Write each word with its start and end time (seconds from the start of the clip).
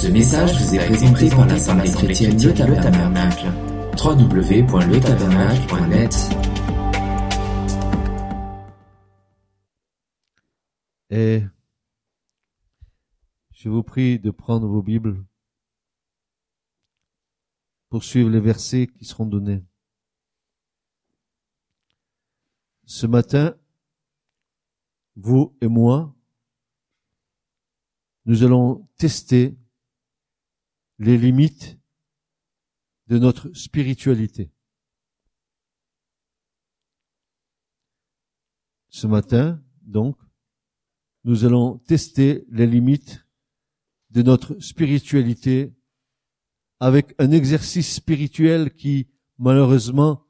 Ce 0.00 0.08
message 0.08 0.58
vous 0.58 0.74
est 0.74 0.84
présenté 0.86 1.28
par 1.28 1.44
l'Assemblée 1.44 1.92
chrétienne 1.92 2.42
Le 2.42 2.54
Tabernacle. 2.54 3.52
www.letabernacle.net 4.02 6.16
Et 11.10 11.42
je 13.50 13.68
vous 13.68 13.82
prie 13.82 14.18
de 14.18 14.30
prendre 14.30 14.66
vos 14.66 14.80
Bibles 14.80 15.22
pour 17.90 18.02
suivre 18.02 18.30
les 18.30 18.40
versets 18.40 18.86
qui 18.86 19.04
seront 19.04 19.26
donnés. 19.26 19.62
Ce 22.86 23.06
matin, 23.06 23.54
vous 25.16 25.54
et 25.60 25.68
moi, 25.68 26.16
nous 28.24 28.44
allons 28.44 28.88
tester 28.96 29.59
les 31.00 31.16
limites 31.16 31.80
de 33.06 33.18
notre 33.18 33.50
spiritualité. 33.54 34.52
Ce 38.90 39.06
matin, 39.06 39.64
donc, 39.80 40.18
nous 41.24 41.46
allons 41.46 41.78
tester 41.78 42.44
les 42.50 42.66
limites 42.66 43.26
de 44.10 44.20
notre 44.20 44.60
spiritualité 44.60 45.74
avec 46.80 47.14
un 47.18 47.30
exercice 47.30 47.94
spirituel 47.94 48.74
qui, 48.74 49.08
malheureusement, 49.38 50.26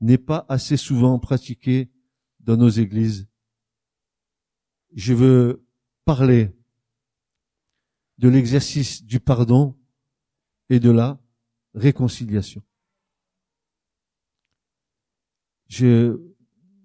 n'est 0.00 0.16
pas 0.16 0.46
assez 0.48 0.78
souvent 0.78 1.18
pratiqué 1.18 1.92
dans 2.40 2.56
nos 2.56 2.70
églises. 2.70 3.28
Je 4.94 5.12
veux 5.12 5.68
parler 6.06 6.56
de 8.16 8.28
l'exercice 8.28 9.04
du 9.04 9.20
pardon 9.20 9.77
et 10.70 10.80
de 10.80 10.90
la 10.90 11.20
réconciliation. 11.74 12.62
Je 15.68 16.18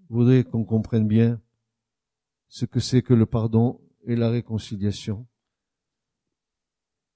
voudrais 0.09 0.43
qu'on 0.43 0.65
comprenne 0.65 1.07
bien 1.07 1.41
ce 2.47 2.65
que 2.65 2.79
c'est 2.79 3.01
que 3.01 3.13
le 3.13 3.25
pardon 3.25 3.81
et 4.05 4.15
la 4.15 4.29
réconciliation. 4.29 5.27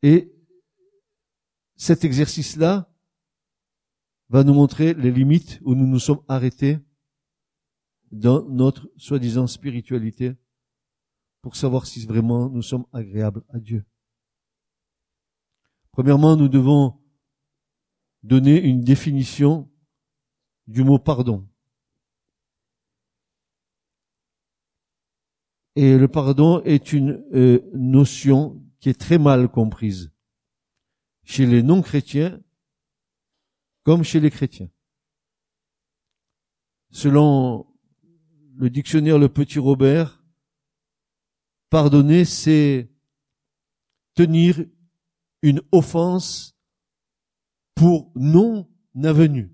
Et 0.02 0.34
cet 1.76 2.04
exercice-là 2.04 2.92
va 4.30 4.44
nous 4.44 4.54
montrer 4.54 4.94
les 4.94 5.12
limites 5.12 5.60
où 5.64 5.76
nous 5.76 5.88
nous 5.88 6.00
sommes 6.00 6.24
arrêtés 6.28 6.80
dans 8.12 8.44
notre 8.50 8.92
soi-disant 8.98 9.48
spiritualité 9.48 10.36
pour 11.42 11.56
savoir 11.56 11.86
si 11.86 12.06
vraiment 12.06 12.50
nous 12.50 12.62
sommes 12.62 12.86
agréables 12.92 13.44
à 13.50 13.60
Dieu. 13.60 13.86
Premièrement, 15.98 16.36
nous 16.36 16.48
devons 16.48 16.96
donner 18.22 18.62
une 18.62 18.82
définition 18.82 19.68
du 20.68 20.84
mot 20.84 21.00
pardon. 21.00 21.50
Et 25.76 25.98
le 25.98 26.08
pardon 26.08 26.62
est 26.66 26.94
une 26.94 27.26
euh, 27.34 27.68
notion 27.74 28.64
qui 28.80 28.90
est 28.90 29.00
très 29.00 29.18
mal 29.18 29.50
comprise 29.50 30.14
chez 31.24 31.48
les 31.48 31.64
non-chrétiens 31.64 32.40
comme 33.82 34.04
chez 34.04 34.20
les 34.20 34.30
chrétiens. 34.30 34.70
Selon 36.92 37.66
le 38.54 38.70
dictionnaire 38.70 39.18
Le 39.18 39.30
Petit 39.30 39.58
Robert, 39.58 40.24
pardonner, 41.72 42.24
c'est 42.24 42.88
tenir 44.14 44.64
une 45.42 45.62
offense 45.72 46.56
pour 47.76 48.12
non 48.16 48.70
avenue. 49.04 49.54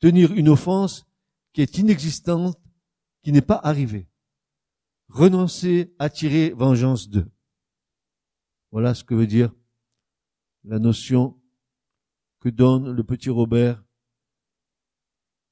Tenir 0.00 0.32
une 0.32 0.48
offense 0.48 1.06
qui 1.52 1.62
est 1.62 1.78
inexistante, 1.78 2.58
qui 3.22 3.32
n'est 3.32 3.40
pas 3.40 3.60
arrivée 3.62 4.08
renoncer 5.14 5.94
à 5.98 6.10
tirer 6.10 6.50
vengeance 6.50 7.08
d'eux. 7.08 7.30
Voilà 8.72 8.94
ce 8.94 9.04
que 9.04 9.14
veut 9.14 9.28
dire 9.28 9.54
la 10.64 10.78
notion 10.78 11.40
que 12.40 12.48
donne 12.48 12.90
le 12.90 13.04
petit 13.04 13.30
Robert. 13.30 13.82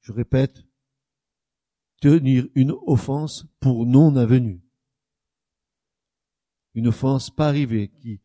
Je 0.00 0.12
répète, 0.12 0.64
tenir 2.00 2.48
une 2.54 2.72
offense 2.86 3.46
pour 3.60 3.86
non 3.86 4.16
avenue. 4.16 4.60
Une 6.74 6.88
offense 6.88 7.30
pas 7.30 7.48
arrivée, 7.48 7.88
qui, 7.88 8.20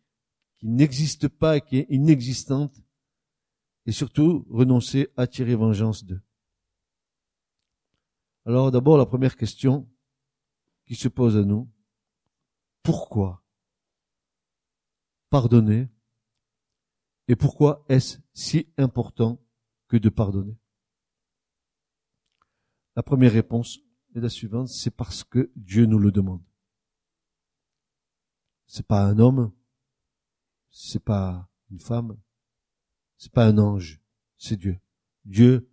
qui 0.57 0.67
n'existe 0.67 1.27
pas 1.27 1.57
et 1.57 1.61
qui 1.61 1.77
est 1.77 1.87
inexistante, 1.89 2.81
et 3.85 3.91
surtout 3.91 4.45
renoncer 4.49 5.09
à 5.15 5.27
tirer 5.27 5.55
vengeance 5.55 6.03
d'eux. 6.03 6.21
Alors 8.45 8.71
d'abord 8.71 8.97
la 8.97 9.05
première 9.05 9.35
question, 9.35 9.89
qui 10.85 10.95
se 10.95 11.09
pose 11.09 11.37
à 11.37 11.43
nous. 11.43 11.69
Pourquoi 12.81 13.43
pardonner 15.29 15.89
et 17.27 17.35
pourquoi 17.35 17.85
est-ce 17.89 18.19
si 18.33 18.71
important 18.77 19.45
que 19.89 19.97
de 19.97 20.07
pardonner? 20.07 20.57
La 22.95 23.03
première 23.03 23.33
réponse 23.33 23.79
est 24.15 24.21
la 24.21 24.29
suivante, 24.29 24.69
c'est 24.69 24.95
parce 24.95 25.25
que 25.25 25.51
Dieu 25.55 25.85
nous 25.85 25.99
le 25.99 26.11
demande. 26.11 26.41
C'est 28.65 28.87
pas 28.87 29.03
un 29.03 29.19
homme, 29.19 29.51
c'est 30.69 31.03
pas 31.03 31.49
une 31.71 31.79
femme, 31.79 32.17
c'est 33.17 33.31
pas 33.31 33.45
un 33.45 33.57
ange, 33.57 34.01
c'est 34.37 34.57
Dieu. 34.57 34.79
Dieu 35.25 35.69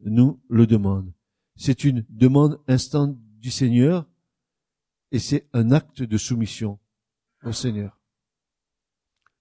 nous 0.00 0.40
le 0.48 0.66
demande. 0.66 1.12
C'est 1.56 1.84
une 1.84 2.04
demande 2.08 2.60
instante 2.68 3.16
du 3.38 3.50
Seigneur 3.50 4.08
et 5.12 5.18
c'est 5.18 5.48
un 5.52 5.70
acte 5.72 6.02
de 6.02 6.16
soumission 6.16 6.78
au 7.44 7.52
Seigneur. 7.52 7.98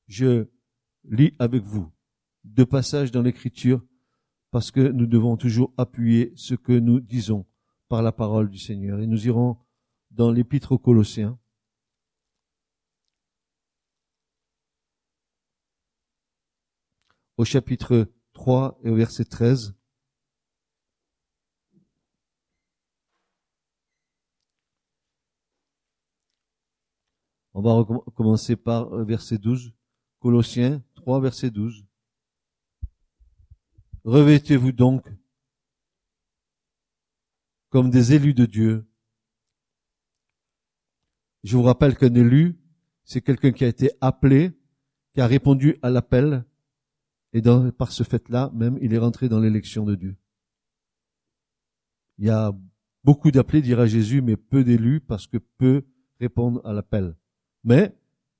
Je 0.08 0.48
lis 1.04 1.34
avec 1.40 1.64
vous 1.64 1.92
deux 2.44 2.66
passages 2.66 3.12
dans 3.12 3.22
l'Écriture 3.22 3.86
parce 4.52 4.72
que 4.72 4.80
nous 4.80 5.06
devons 5.06 5.38
toujours 5.38 5.74
appuyer 5.78 6.34
ce 6.36 6.56
que 6.56 6.74
nous 6.74 7.00
disons 7.00 7.46
par 7.88 8.02
la 8.02 8.12
parole 8.12 8.50
du 8.50 8.58
Seigneur. 8.58 9.00
Et 9.00 9.08
nous 9.08 9.28
irons 9.28 9.58
dans 10.12 10.32
l'Épître 10.32 10.72
aux 10.72 10.80
Colossiens. 10.80 11.38
Au 17.40 17.46
chapitre 17.46 18.12
3 18.34 18.78
et 18.84 18.90
au 18.90 18.96
verset 18.96 19.24
13. 19.24 19.74
On 27.54 27.62
va 27.62 27.88
commencer 28.14 28.58
par 28.58 28.94
euh, 28.94 29.06
verset 29.06 29.38
12. 29.38 29.74
Colossiens 30.20 30.84
3, 30.96 31.22
verset 31.22 31.50
12. 31.50 31.86
Revêtez-vous 34.04 34.74
donc 34.74 35.08
comme 37.70 37.90
des 37.90 38.12
élus 38.12 38.34
de 38.34 38.46
Dieu. 38.46 38.86
Je 41.46 41.56
vous 41.56 41.64
rappelle 41.64 41.96
qu'un 41.96 42.14
élu, 42.16 42.60
c'est 43.06 43.22
quelqu'un 43.22 43.54
qui 43.54 43.64
a 43.64 43.70
été 43.70 43.92
appelé, 44.02 44.52
qui 45.14 45.22
a 45.22 45.26
répondu 45.26 45.80
à 45.82 45.90
l'appel, 45.90 46.44
et 47.34 47.41
par 47.78 47.91
ce 47.91 48.03
fait-là, 48.03 48.51
même, 48.53 48.78
il 48.81 48.94
est 48.94 48.97
rentré 48.97 49.29
dans 49.29 49.40
l'élection 49.40 49.85
de 49.85 49.95
Dieu. 49.95 50.17
Il 52.17 52.25
y 52.25 52.29
a 52.29 52.51
beaucoup 53.03 53.31
d'appelés, 53.31 53.62
dira 53.62 53.85
Jésus, 53.85 54.22
mais 54.22 54.35
peu 54.35 54.63
d'élus 54.63 55.00
parce 55.00 55.28
que 55.28 55.38
peu 55.38 55.85
répondent 56.19 56.62
à 56.66 56.73
l'appel. 56.73 57.16
Mais 57.63 57.95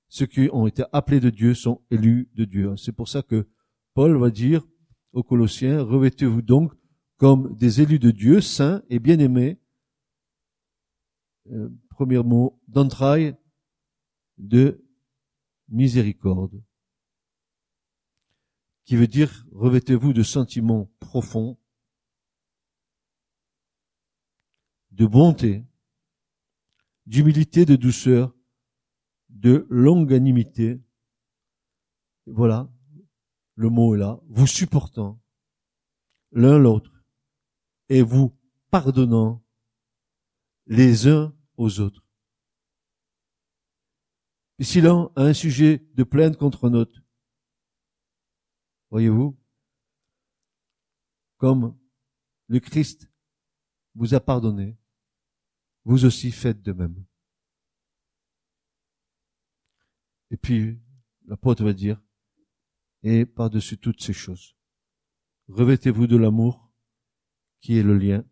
ceux 0.08 0.26
qui 0.26 0.50
ont 0.52 0.68
été 0.68 0.84
appelés 0.92 1.20
de 1.20 1.30
Dieu 1.30 1.54
sont 1.54 1.82
élus 1.92 2.30
de 2.34 2.46
Dieu. 2.46 2.76
C'est 2.78 2.92
pour 2.92 3.08
ça 3.08 3.22
que 3.22 3.48
Paul 3.94 4.18
va 4.18 4.32
dire 4.32 4.66
aux 5.14 5.24
Colossiens, 5.24 5.84
revêtez-vous 5.84 6.42
donc 6.42 6.74
comme 7.18 7.56
des 7.56 7.82
élus 7.82 8.00
de 8.00 8.12
Dieu, 8.12 8.42
saints 8.42 8.82
et 8.90 9.00
bien-aimés. 9.00 9.60
Euh, 11.52 11.70
premier 11.90 12.24
mot, 12.24 12.60
d'entrailles 12.68 13.36
de 14.38 14.84
miséricorde, 15.68 16.64
qui 18.90 18.96
veut 18.96 19.06
dire 19.06 19.46
revêtez-vous 19.52 20.14
de 20.14 20.24
sentiments 20.24 20.90
profonds, 21.00 21.60
de 24.90 25.06
bonté, 25.06 25.64
d'humilité, 27.06 27.68
de 27.68 27.76
douceur, 27.76 28.36
de 29.30 29.68
longanimité. 29.70 30.82
Voilà, 32.26 32.68
le 33.54 33.70
mot 33.70 33.94
est 33.94 34.00
là, 34.00 34.20
vous 34.28 34.48
supportant 34.48 35.22
l'un 36.32 36.58
l'autre 36.58 37.04
et 37.90 38.02
vous 38.02 38.36
pardonnant 38.72 39.46
les 40.66 41.08
uns 41.08 41.32
aux 41.58 41.80
autres. 41.80 42.08
Et 44.58 44.64
si 44.64 44.80
a 44.80 45.12
un 45.16 45.34
sujet 45.34 45.86
de 45.94 46.04
plainte 46.04 46.38
contre 46.38 46.68
un 46.68 46.74
voyez-vous, 48.90 49.38
comme 51.38 51.78
le 52.48 52.60
Christ 52.60 53.10
vous 53.96 54.14
a 54.14 54.20
pardonné, 54.20 54.78
vous 55.86 56.06
aussi 56.06 56.32
faites 56.32 56.62
de 56.62 56.74
même. 56.74 57.06
Et 60.32 60.38
puis, 60.38 60.80
l'apôtre 61.26 61.64
va 61.64 61.74
dire, 61.74 62.02
et 63.04 63.26
par-dessus 63.26 63.78
toutes 63.78 64.02
ces 64.02 64.14
choses, 64.14 64.56
revêtez-vous 65.48 66.08
de 66.08 66.18
l'amour 66.18 66.72
qui 67.62 67.78
est 67.78 67.84
le 67.84 67.98
lien 67.98 68.24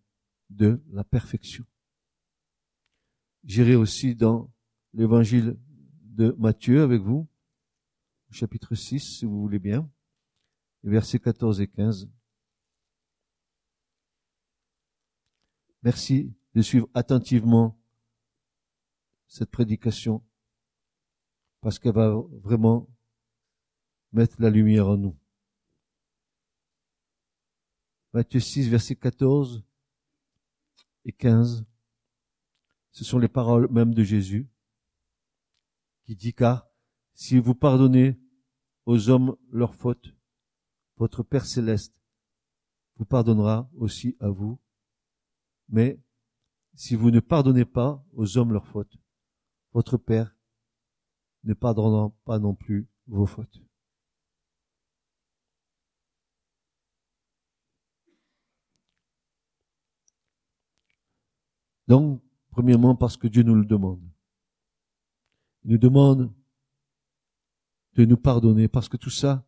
de 0.50 0.83
la 0.89 1.03
perfection. 1.03 1.65
J'irai 3.44 3.75
aussi 3.75 4.15
dans 4.15 4.53
l'évangile 4.94 5.57
de 6.01 6.36
Matthieu 6.38 6.81
avec 6.81 7.01
vous, 7.01 7.27
chapitre 8.31 8.75
6, 8.75 9.00
si 9.00 9.25
vous 9.25 9.39
voulez 9.39 9.60
bien, 9.60 9.89
versets 10.89 11.19
14 11.19 11.62
et 11.62 11.68
15. 11.68 12.10
Merci 15.84 16.34
de 16.54 16.62
suivre 16.62 16.89
attentivement 16.94 17.80
cette 19.28 19.51
prédication 19.51 20.24
parce 21.62 21.80
qu'elle 21.80 21.94
va 21.94 22.16
vraiment 22.44 22.89
mettre 24.12 24.42
la 24.42 24.50
lumière 24.50 24.88
en 24.88 24.98
nous. 24.98 25.18
Matthieu 28.13 28.39
6, 28.39 28.69
verset 28.69 28.95
14 28.95 29.63
et 31.06 31.12
15, 31.12 31.66
ce 32.92 33.04
sont 33.04 33.19
les 33.19 33.28
paroles 33.28 33.69
même 33.72 33.94
de 33.94 34.04
Jésus 34.04 34.50
qui 36.04 36.16
dit 36.16 36.34
car 36.34 36.68
si 37.13 37.38
vous 37.38 37.54
pardonnez 37.54 38.18
aux 38.86 39.10
hommes 39.10 39.36
leurs 39.51 39.75
fautes, 39.75 40.17
votre 40.98 41.24
Père 41.24 41.46
céleste 41.46 42.02
vous 42.98 43.06
pardonnera 43.06 43.70
aussi 43.76 44.18
à 44.20 44.30
vous. 44.30 44.60
Mais 45.70 46.00
si 46.76 46.96
vous 46.96 47.12
ne 47.12 47.20
pardonnez 47.20 47.66
pas 47.66 48.04
aux 48.14 48.38
hommes 48.38 48.54
leurs 48.54 48.68
fautes, 48.68 48.98
votre 49.74 49.98
Père 49.98 50.36
ne 51.44 51.54
pardonnera 51.54 52.12
pas 52.26 52.40
non 52.40 52.56
plus 52.56 52.88
vos 53.08 53.26
fautes. 53.26 53.62
Donc, 61.88 62.22
premièrement, 62.50 62.96
parce 62.96 63.16
que 63.16 63.28
Dieu 63.28 63.44
nous 63.44 63.56
le 63.56 63.66
demande. 63.66 64.04
Il 65.64 65.72
nous 65.72 65.78
demande 65.78 66.34
de 67.94 68.04
nous 68.04 68.18
pardonner, 68.18 68.68
parce 68.68 68.90
que 68.90 68.98
tout 68.98 69.10
ça 69.10 69.47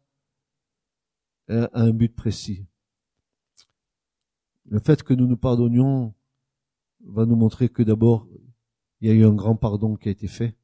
a 1.50 1.69
un 1.74 1.92
but 1.92 2.16
précis. 2.16 2.66
Le 4.66 4.80
fait 4.80 5.04
que 5.04 5.13
nous 5.13 5.28
nous 5.28 5.38
pardonnions 5.38 6.13
va 7.06 7.25
nous 7.25 7.36
montrer 7.36 7.69
que 7.69 7.81
d'abord, 7.81 8.28
il 9.01 9.07
y 9.07 9.12
a 9.12 9.16
eu 9.16 9.25
un 9.25 9.34
grand 9.34 9.56
pardon 9.56 9.96
qui 9.96 10.10
a 10.10 10.12
été 10.12 10.28
fait 10.28 10.56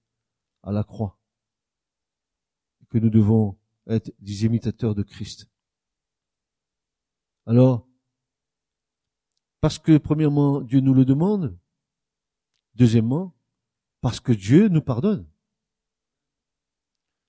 à 0.63 0.71
la 0.71 0.83
croix. 0.83 1.17
Que 2.89 2.99
nous 2.99 3.09
devons 3.09 3.57
être 3.87 4.13
des 4.19 4.45
imitateurs 4.45 4.95
de 4.95 5.03
Christ. 5.03 5.49
Alors, 7.45 7.87
parce 9.61 9.79
que 9.79 9.97
premièrement, 9.97 10.61
Dieu 10.61 10.79
nous 10.79 10.93
le 10.93 11.05
demande. 11.05 11.57
Deuxièmement, 12.75 13.35
parce 14.01 14.19
que 14.19 14.33
Dieu 14.33 14.67
nous 14.67 14.81
pardonne. 14.81 15.27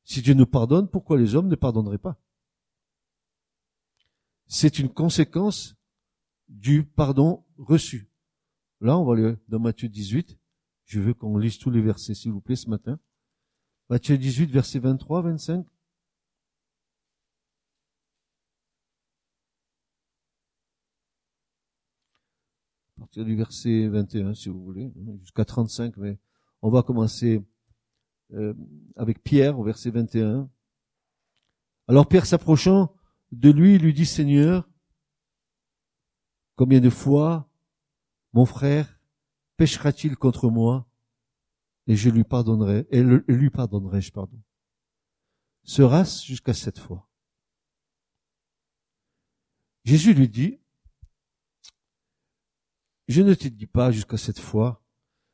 Si 0.05 0.21
Dieu 0.21 0.35
nous 0.35 0.47
pardonne, 0.47 0.89
pourquoi 0.89 1.19
les 1.19 1.35
hommes 1.35 1.49
ne 1.49 1.55
pardonneraient 1.55 1.99
pas? 1.99 2.21
C'est 4.49 4.79
une 4.79 4.89
conséquence 4.89 5.75
du 6.49 6.85
pardon 6.85 7.45
reçu. 7.59 8.09
Là, 8.81 8.97
on 8.99 9.05
va 9.05 9.15
aller 9.15 9.37
dans 9.49 9.59
Matthieu 9.59 9.89
18. 9.89 10.39
Je 10.85 11.01
veux 11.01 11.15
qu'on 11.15 11.37
lise 11.37 11.59
tous 11.59 11.71
les 11.71 11.81
versets, 11.81 12.15
s'il 12.15 12.31
vous 12.31 12.41
plaît, 12.41 12.57
ce 12.57 12.71
matin. 12.71 13.01
Matthieu 13.89 14.17
18, 14.17 14.51
versets 14.51 14.79
23, 14.79 15.23
25. 15.23 15.67
À 22.97 23.01
partir 23.01 23.25
du 23.25 23.37
verset 23.37 23.89
21, 23.89 24.35
si 24.35 24.49
vous 24.49 24.63
voulez, 24.63 24.87
hein, 24.87 25.17
jusqu'à 25.21 25.45
35, 25.45 25.97
mais 25.97 26.19
on 26.63 26.71
va 26.71 26.83
commencer 26.83 27.45
euh, 28.33 28.55
avec 28.97 29.23
Pierre 29.23 29.59
au 29.59 29.65
verset 29.65 29.91
21. 29.91 30.49
Alors 31.89 32.09
Pierre 32.09 32.27
s'approchant 32.27 32.96
de 33.33 33.51
lui, 33.51 33.79
lui 33.79 33.93
dit, 33.93 34.07
Seigneur, 34.07 34.69
combien 36.57 36.81
de 36.81 36.91
fois 36.91 37.51
mon 38.33 38.47
frère 38.47 39.01
péchera-t-il 39.57 40.17
contre 40.17 40.51
moi 40.51 40.87
et 41.87 41.97
je 41.97 42.11
lui 42.11 42.25
pardonnerai, 42.25 42.87
et 42.91 43.03
lui 43.03 43.51
pardonnerai-je, 43.51 44.11
pardon. 44.11 44.41
Sera-ce 45.63 46.25
jusqu'à 46.25 46.55
cette 46.55 46.79
fois? 46.79 47.09
Jésus 49.85 50.15
lui 50.15 50.29
dit, 50.29 50.59
je 53.09 53.23
ne 53.23 53.35
te 53.35 53.47
dis 53.47 53.67
pas 53.67 53.93
jusqu'à 53.93 54.17
cette 54.17 54.41
fois. 54.41 54.83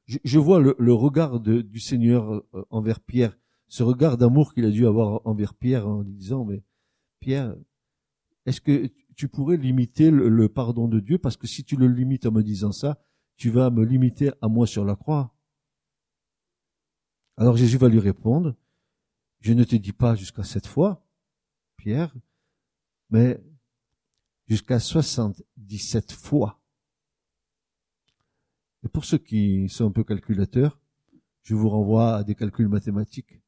Je, 0.07 0.39
vois 0.39 0.61
le, 0.61 0.93
regard 0.93 1.41
du 1.41 1.81
Seigneur 1.81 2.33
euh, 2.33 2.67
envers 2.69 3.01
Pierre, 3.01 3.39
ce 3.69 3.83
regard 3.83 4.19
d'amour 4.19 4.53
qu'il 4.53 4.67
a 4.67 4.71
dû 4.71 4.87
avoir 4.87 5.27
envers 5.27 5.55
Pierre 5.55 5.89
en 5.89 6.03
lui 6.03 6.13
disant, 6.13 6.45
mais 6.45 6.63
Pierre, 7.21 7.57
est-ce 8.47 8.61
que 8.61 8.91
tu 9.17 9.29
pourrais 9.29 9.57
limiter 9.57 10.11
le, 10.11 10.49
pardon 10.49 10.89
de 10.89 11.01
Dieu? 11.01 11.19
Parce 11.19 11.37
que 11.37 11.47
si 11.47 11.65
tu 11.65 11.77
le 11.77 11.87
limites 11.87 12.27
en 12.27 12.33
me 12.33 12.43
disant 12.43 12.73
ça, 12.73 13.03
tu 13.37 13.51
vas 13.51 13.71
me 13.71 13.85
limiter 13.85 14.31
à 14.41 14.49
moi 14.49 14.67
sur 14.67 14.85
la 14.85 14.97
croix. 14.97 15.35
Alors 17.37 17.57
Jésus 17.57 17.79
va 17.79 17.89
lui 17.89 17.99
répondre, 17.99 18.55
je 19.41 19.53
ne 19.53 19.65
te 19.65 19.77
dis 19.77 19.93
pas 19.93 20.15
jusqu'à 20.15 20.45
cette 20.45 20.67
fois, 20.67 21.07
Pierre, 21.77 22.15
mais 23.11 23.43
jusqu'à 24.49 24.79
soixante-dix-sept 24.79 26.13
fois. 26.13 26.61
Et 28.85 28.89
pour 28.89 29.05
ceux 29.05 29.19
qui 29.19 29.69
sont 29.69 29.87
un 29.87 29.93
peu 29.93 30.05
calculateurs, 30.05 30.81
je 31.43 31.55
vous 31.55 31.69
renvoie 31.69 32.17
à 32.17 32.25
des 32.25 32.35
calculs 32.35 32.69
mathématiques 32.69 33.41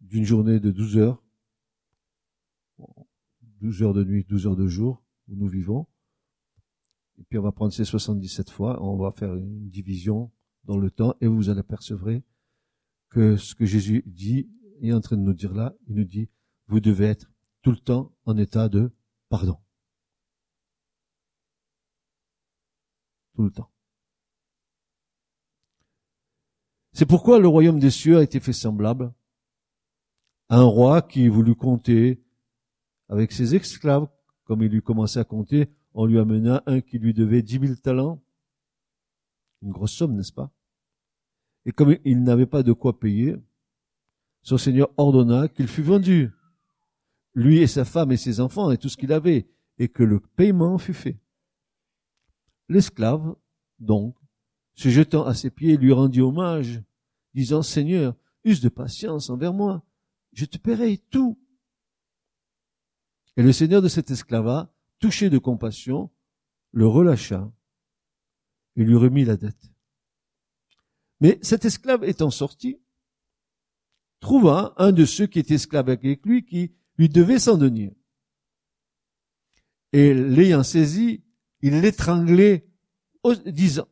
d'une 0.00 0.24
journée 0.24 0.60
de 0.60 0.70
12 0.70 0.98
heures, 0.98 1.23
12 3.64 3.82
heures 3.82 3.94
de 3.94 4.04
nuit, 4.04 4.26
12 4.28 4.46
heures 4.46 4.56
de 4.56 4.66
jour, 4.66 5.02
où 5.26 5.36
nous 5.36 5.48
vivons. 5.48 5.86
Et 7.16 7.22
puis 7.24 7.38
on 7.38 7.42
va 7.42 7.50
prendre 7.50 7.72
ces 7.72 7.86
77 7.86 8.50
fois, 8.50 8.82
on 8.82 8.98
va 8.98 9.10
faire 9.10 9.34
une 9.34 9.70
division 9.70 10.30
dans 10.64 10.76
le 10.76 10.90
temps, 10.90 11.14
et 11.22 11.26
vous 11.26 11.48
allez 11.48 11.60
apercevrez 11.60 12.22
que 13.08 13.38
ce 13.38 13.54
que 13.54 13.64
Jésus 13.64 14.02
dit 14.04 14.50
est 14.82 14.92
en 14.92 15.00
train 15.00 15.16
de 15.16 15.22
nous 15.22 15.32
dire 15.32 15.54
là, 15.54 15.74
il 15.86 15.94
nous 15.94 16.04
dit, 16.04 16.28
vous 16.66 16.80
devez 16.80 17.06
être 17.06 17.30
tout 17.62 17.70
le 17.70 17.78
temps 17.78 18.14
en 18.26 18.36
état 18.36 18.68
de 18.68 18.92
pardon. 19.30 19.56
Tout 23.34 23.44
le 23.44 23.50
temps. 23.50 23.70
C'est 26.92 27.06
pourquoi 27.06 27.38
le 27.38 27.48
royaume 27.48 27.78
des 27.78 27.90
cieux 27.90 28.18
a 28.18 28.22
été 28.22 28.40
fait 28.40 28.52
semblable 28.52 29.14
à 30.50 30.58
un 30.58 30.64
roi 30.64 31.00
qui 31.00 31.28
voulut 31.28 31.54
compter 31.54 32.23
avec 33.08 33.32
ses 33.32 33.54
esclaves, 33.54 34.08
comme 34.44 34.62
il 34.62 34.70
lui 34.70 34.82
commençait 34.82 35.20
à 35.20 35.24
compter, 35.24 35.68
on 35.94 36.06
lui 36.06 36.18
amena 36.18 36.62
un 36.66 36.80
qui 36.80 36.98
lui 36.98 37.14
devait 37.14 37.42
dix 37.42 37.58
mille 37.58 37.80
talents. 37.80 38.22
Une 39.62 39.72
grosse 39.72 39.92
somme, 39.92 40.14
n'est-ce 40.14 40.32
pas? 40.32 40.50
Et 41.64 41.72
comme 41.72 41.96
il 42.04 42.22
n'avait 42.22 42.46
pas 42.46 42.62
de 42.62 42.72
quoi 42.72 42.98
payer, 42.98 43.36
son 44.42 44.58
seigneur 44.58 44.90
ordonna 44.96 45.48
qu'il 45.48 45.68
fût 45.68 45.82
vendu, 45.82 46.30
lui 47.34 47.58
et 47.58 47.66
sa 47.66 47.84
femme 47.84 48.12
et 48.12 48.16
ses 48.16 48.40
enfants 48.40 48.70
et 48.70 48.78
tout 48.78 48.88
ce 48.88 48.96
qu'il 48.96 49.12
avait, 49.12 49.48
et 49.78 49.88
que 49.88 50.02
le 50.02 50.20
paiement 50.20 50.78
fût 50.78 50.94
fait. 50.94 51.18
L'esclave, 52.68 53.34
donc, 53.78 54.16
se 54.74 54.88
jetant 54.88 55.24
à 55.24 55.34
ses 55.34 55.50
pieds, 55.50 55.76
lui 55.76 55.92
rendit 55.92 56.20
hommage, 56.20 56.82
disant, 57.34 57.62
Seigneur, 57.62 58.14
use 58.44 58.60
de 58.60 58.68
patience 58.68 59.30
envers 59.30 59.52
moi, 59.52 59.82
je 60.32 60.44
te 60.44 60.58
paierai 60.58 60.98
tout. 60.98 61.38
Et 63.36 63.42
le 63.42 63.52
seigneur 63.52 63.82
de 63.82 63.88
cet 63.88 64.10
esclava, 64.10 64.72
touché 64.98 65.30
de 65.30 65.38
compassion, 65.38 66.10
le 66.72 66.86
relâcha 66.86 67.52
et 68.76 68.84
lui 68.84 68.96
remit 68.96 69.24
la 69.24 69.36
dette. 69.36 69.70
Mais 71.20 71.38
cet 71.42 71.64
esclave 71.64 72.04
étant 72.04 72.30
sorti, 72.30 72.80
trouva 74.20 74.74
un 74.78 74.92
de 74.92 75.04
ceux 75.04 75.26
qui 75.26 75.38
étaient 75.38 75.54
esclaves 75.54 75.88
avec 75.88 76.24
lui 76.24 76.44
qui 76.44 76.74
lui 76.98 77.08
devait 77.08 77.38
s'en 77.38 77.56
denier. 77.56 77.96
Et 79.92 80.12
l'ayant 80.14 80.62
saisi, 80.62 81.22
il 81.60 81.80
l'étranglait, 81.80 82.66
disant, 83.46 83.88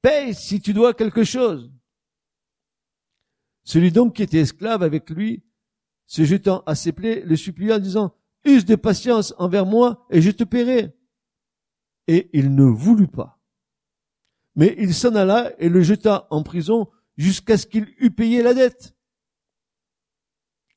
paye 0.00 0.34
si 0.34 0.60
tu 0.60 0.72
dois 0.72 0.94
quelque 0.94 1.24
chose. 1.24 1.70
Celui 3.64 3.92
donc 3.92 4.16
qui 4.16 4.22
était 4.22 4.40
esclave 4.40 4.82
avec 4.82 5.10
lui, 5.10 5.44
se 6.12 6.24
jetant 6.24 6.62
à 6.66 6.74
ses 6.74 6.92
plaies, 6.92 7.22
le 7.24 7.36
supplia 7.36 7.76
en 7.76 7.78
disant, 7.78 8.14
use 8.44 8.66
de 8.66 8.74
patience 8.76 9.32
envers 9.38 9.64
moi 9.64 10.06
et 10.10 10.20
je 10.20 10.30
te 10.30 10.44
paierai. 10.44 10.94
Et 12.06 12.28
il 12.34 12.54
ne 12.54 12.64
voulut 12.64 13.08
pas. 13.08 13.40
Mais 14.54 14.74
il 14.76 14.92
s'en 14.92 15.14
alla 15.14 15.58
et 15.58 15.70
le 15.70 15.80
jeta 15.80 16.26
en 16.28 16.42
prison 16.42 16.90
jusqu'à 17.16 17.56
ce 17.56 17.66
qu'il 17.66 17.94
eût 17.96 18.10
payé 18.10 18.42
la 18.42 18.52
dette. 18.52 18.94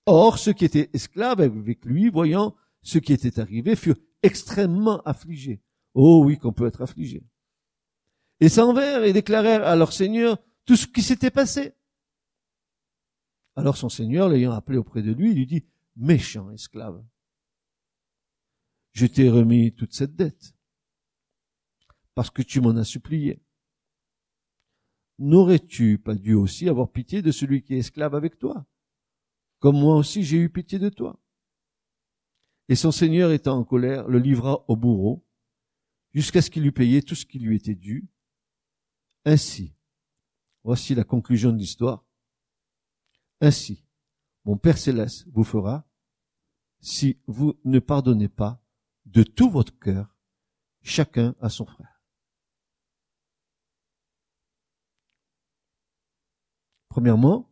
Or, 0.05 0.39
ceux 0.39 0.53
qui 0.53 0.63
étaient 0.63 0.89
esclaves 0.93 1.41
avec 1.41 1.83
lui, 1.83 2.09
voyant 2.09 2.55
ce 2.81 2.97
qui 2.97 3.11
était 3.11 3.37
arrivé, 3.37 3.75
furent 3.75 3.99
extrêmement 4.23 5.01
affligés. 5.01 5.61
Oh 5.95 6.23
oui, 6.23 6.37
qu'on 6.37 6.53
peut 6.53 6.67
être 6.67 6.81
affligé. 6.81 7.25
Et 8.39 8.47
s'en 8.47 8.71
vinrent 8.71 9.03
et 9.03 9.11
déclarèrent 9.11 9.67
à 9.67 9.75
leur 9.75 9.91
Seigneur 9.91 10.37
tout 10.63 10.77
ce 10.77 10.87
qui 10.87 11.01
s'était 11.01 11.29
passé. 11.29 11.73
Alors 13.55 13.77
son 13.77 13.89
Seigneur, 13.89 14.29
l'ayant 14.29 14.51
appelé 14.51 14.77
auprès 14.77 15.01
de 15.01 15.11
lui, 15.13 15.33
lui 15.33 15.45
dit, 15.45 15.65
méchant 15.95 16.51
esclave, 16.51 17.03
je 18.91 19.05
t'ai 19.05 19.29
remis 19.29 19.73
toute 19.73 19.93
cette 19.93 20.15
dette, 20.15 20.55
parce 22.13 22.29
que 22.29 22.41
tu 22.41 22.61
m'en 22.61 22.75
as 22.75 22.83
supplié. 22.83 23.41
N'aurais-tu 25.19 25.97
pas 25.97 26.15
dû 26.15 26.33
aussi 26.33 26.67
avoir 26.67 26.91
pitié 26.91 27.21
de 27.21 27.31
celui 27.31 27.61
qui 27.63 27.75
est 27.75 27.79
esclave 27.79 28.15
avec 28.15 28.37
toi, 28.37 28.65
comme 29.59 29.79
moi 29.79 29.95
aussi 29.95 30.23
j'ai 30.23 30.37
eu 30.37 30.49
pitié 30.49 30.79
de 30.79 30.89
toi? 30.89 31.21
Et 32.67 32.75
son 32.75 32.91
Seigneur 32.91 33.31
étant 33.31 33.57
en 33.57 33.63
colère, 33.63 34.07
le 34.07 34.19
livra 34.19 34.65
au 34.67 34.75
bourreau, 34.75 35.25
jusqu'à 36.13 36.41
ce 36.41 36.49
qu'il 36.49 36.65
eût 36.65 36.71
payé 36.71 37.01
tout 37.01 37.15
ce 37.15 37.25
qui 37.25 37.39
lui 37.39 37.55
était 37.55 37.75
dû. 37.75 38.09
Ainsi, 39.25 39.75
voici 40.63 40.95
la 40.95 41.03
conclusion 41.03 41.51
de 41.51 41.57
l'histoire. 41.57 42.04
Ainsi, 43.41 43.85
mon 44.45 44.57
Père 44.57 44.77
céleste 44.77 45.25
vous 45.31 45.43
fera 45.43 45.87
si 46.79 47.19
vous 47.27 47.59
ne 47.63 47.79
pardonnez 47.79 48.29
pas 48.29 48.61
de 49.05 49.23
tout 49.23 49.49
votre 49.49 49.77
cœur 49.79 50.15
chacun 50.81 51.35
à 51.39 51.49
son 51.49 51.65
frère. 51.65 52.01
Premièrement, 56.89 57.51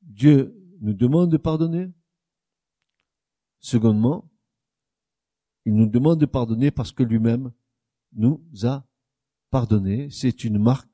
Dieu 0.00 0.56
nous 0.80 0.94
demande 0.94 1.30
de 1.30 1.36
pardonner. 1.36 1.92
Secondement, 3.58 4.30
il 5.66 5.74
nous 5.74 5.86
demande 5.86 6.18
de 6.18 6.26
pardonner 6.26 6.70
parce 6.70 6.92
que 6.92 7.02
lui-même 7.02 7.52
nous 8.12 8.42
a 8.62 8.86
pardonné. 9.50 10.08
C'est 10.10 10.44
une 10.44 10.58
marque 10.58 10.89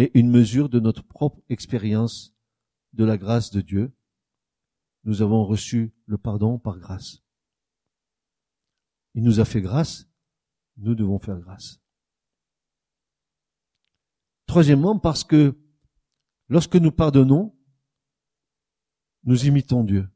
et 0.00 0.18
une 0.18 0.30
mesure 0.30 0.70
de 0.70 0.80
notre 0.80 1.02
propre 1.02 1.42
expérience 1.50 2.34
de 2.94 3.04
la 3.04 3.18
grâce 3.18 3.50
de 3.50 3.60
Dieu. 3.60 3.92
Nous 5.04 5.20
avons 5.20 5.44
reçu 5.44 5.92
le 6.06 6.16
pardon 6.16 6.58
par 6.58 6.78
grâce. 6.78 7.22
Il 9.14 9.22
nous 9.22 9.40
a 9.40 9.44
fait 9.44 9.60
grâce, 9.60 10.08
nous 10.78 10.94
devons 10.94 11.18
faire 11.18 11.38
grâce. 11.38 11.82
Troisièmement, 14.46 14.98
parce 14.98 15.22
que 15.22 15.60
lorsque 16.48 16.76
nous 16.76 16.92
pardonnons, 16.92 17.54
nous 19.24 19.44
imitons 19.44 19.84
Dieu. 19.84 20.08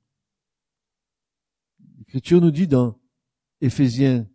L'Écriture 1.99 2.41
nous 2.41 2.51
dit 2.51 2.67
dans 2.67 2.99
Éphésiens 3.61 4.27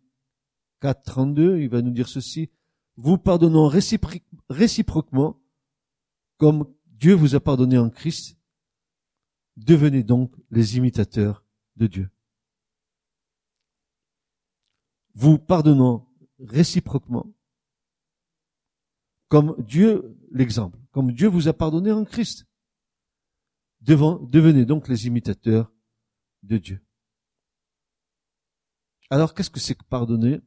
4, 0.82 1.04
32, 1.06 1.60
il 1.60 1.70
va 1.70 1.82
nous 1.82 1.90
dire 1.90 2.08
ceci, 2.08 2.52
vous 2.98 3.18
pardonnons 3.18 3.68
réciproquement 4.50 5.39
comme 6.40 6.74
Dieu 6.86 7.14
vous 7.14 7.36
a 7.36 7.40
pardonné 7.40 7.78
en 7.78 7.90
Christ. 7.90 8.38
Devenez 9.58 10.04
donc 10.04 10.34
les 10.50 10.78
imitateurs 10.78 11.46
de 11.76 11.86
Dieu. 11.86 12.10
Vous 15.14 15.38
pardonnons 15.38 16.08
réciproquement 16.40 17.32
comme 19.28 19.56
Dieu, 19.60 20.18
l'exemple, 20.32 20.80
comme 20.92 21.12
Dieu 21.12 21.28
vous 21.28 21.50
a 21.50 21.54
pardonné 21.54 21.92
en 21.92 22.06
Christ. 22.06 22.48
devenez 23.82 24.66
donc 24.66 24.88
les 24.88 25.08
imitateurs 25.08 25.72
de 26.44 26.58
Dieu. 26.58 26.82
Alors 29.10 29.34
qu'est-ce 29.34 29.50
que 29.50 29.60
c'est 29.60 29.76
que 29.76 29.84
pardonner? 29.84 30.40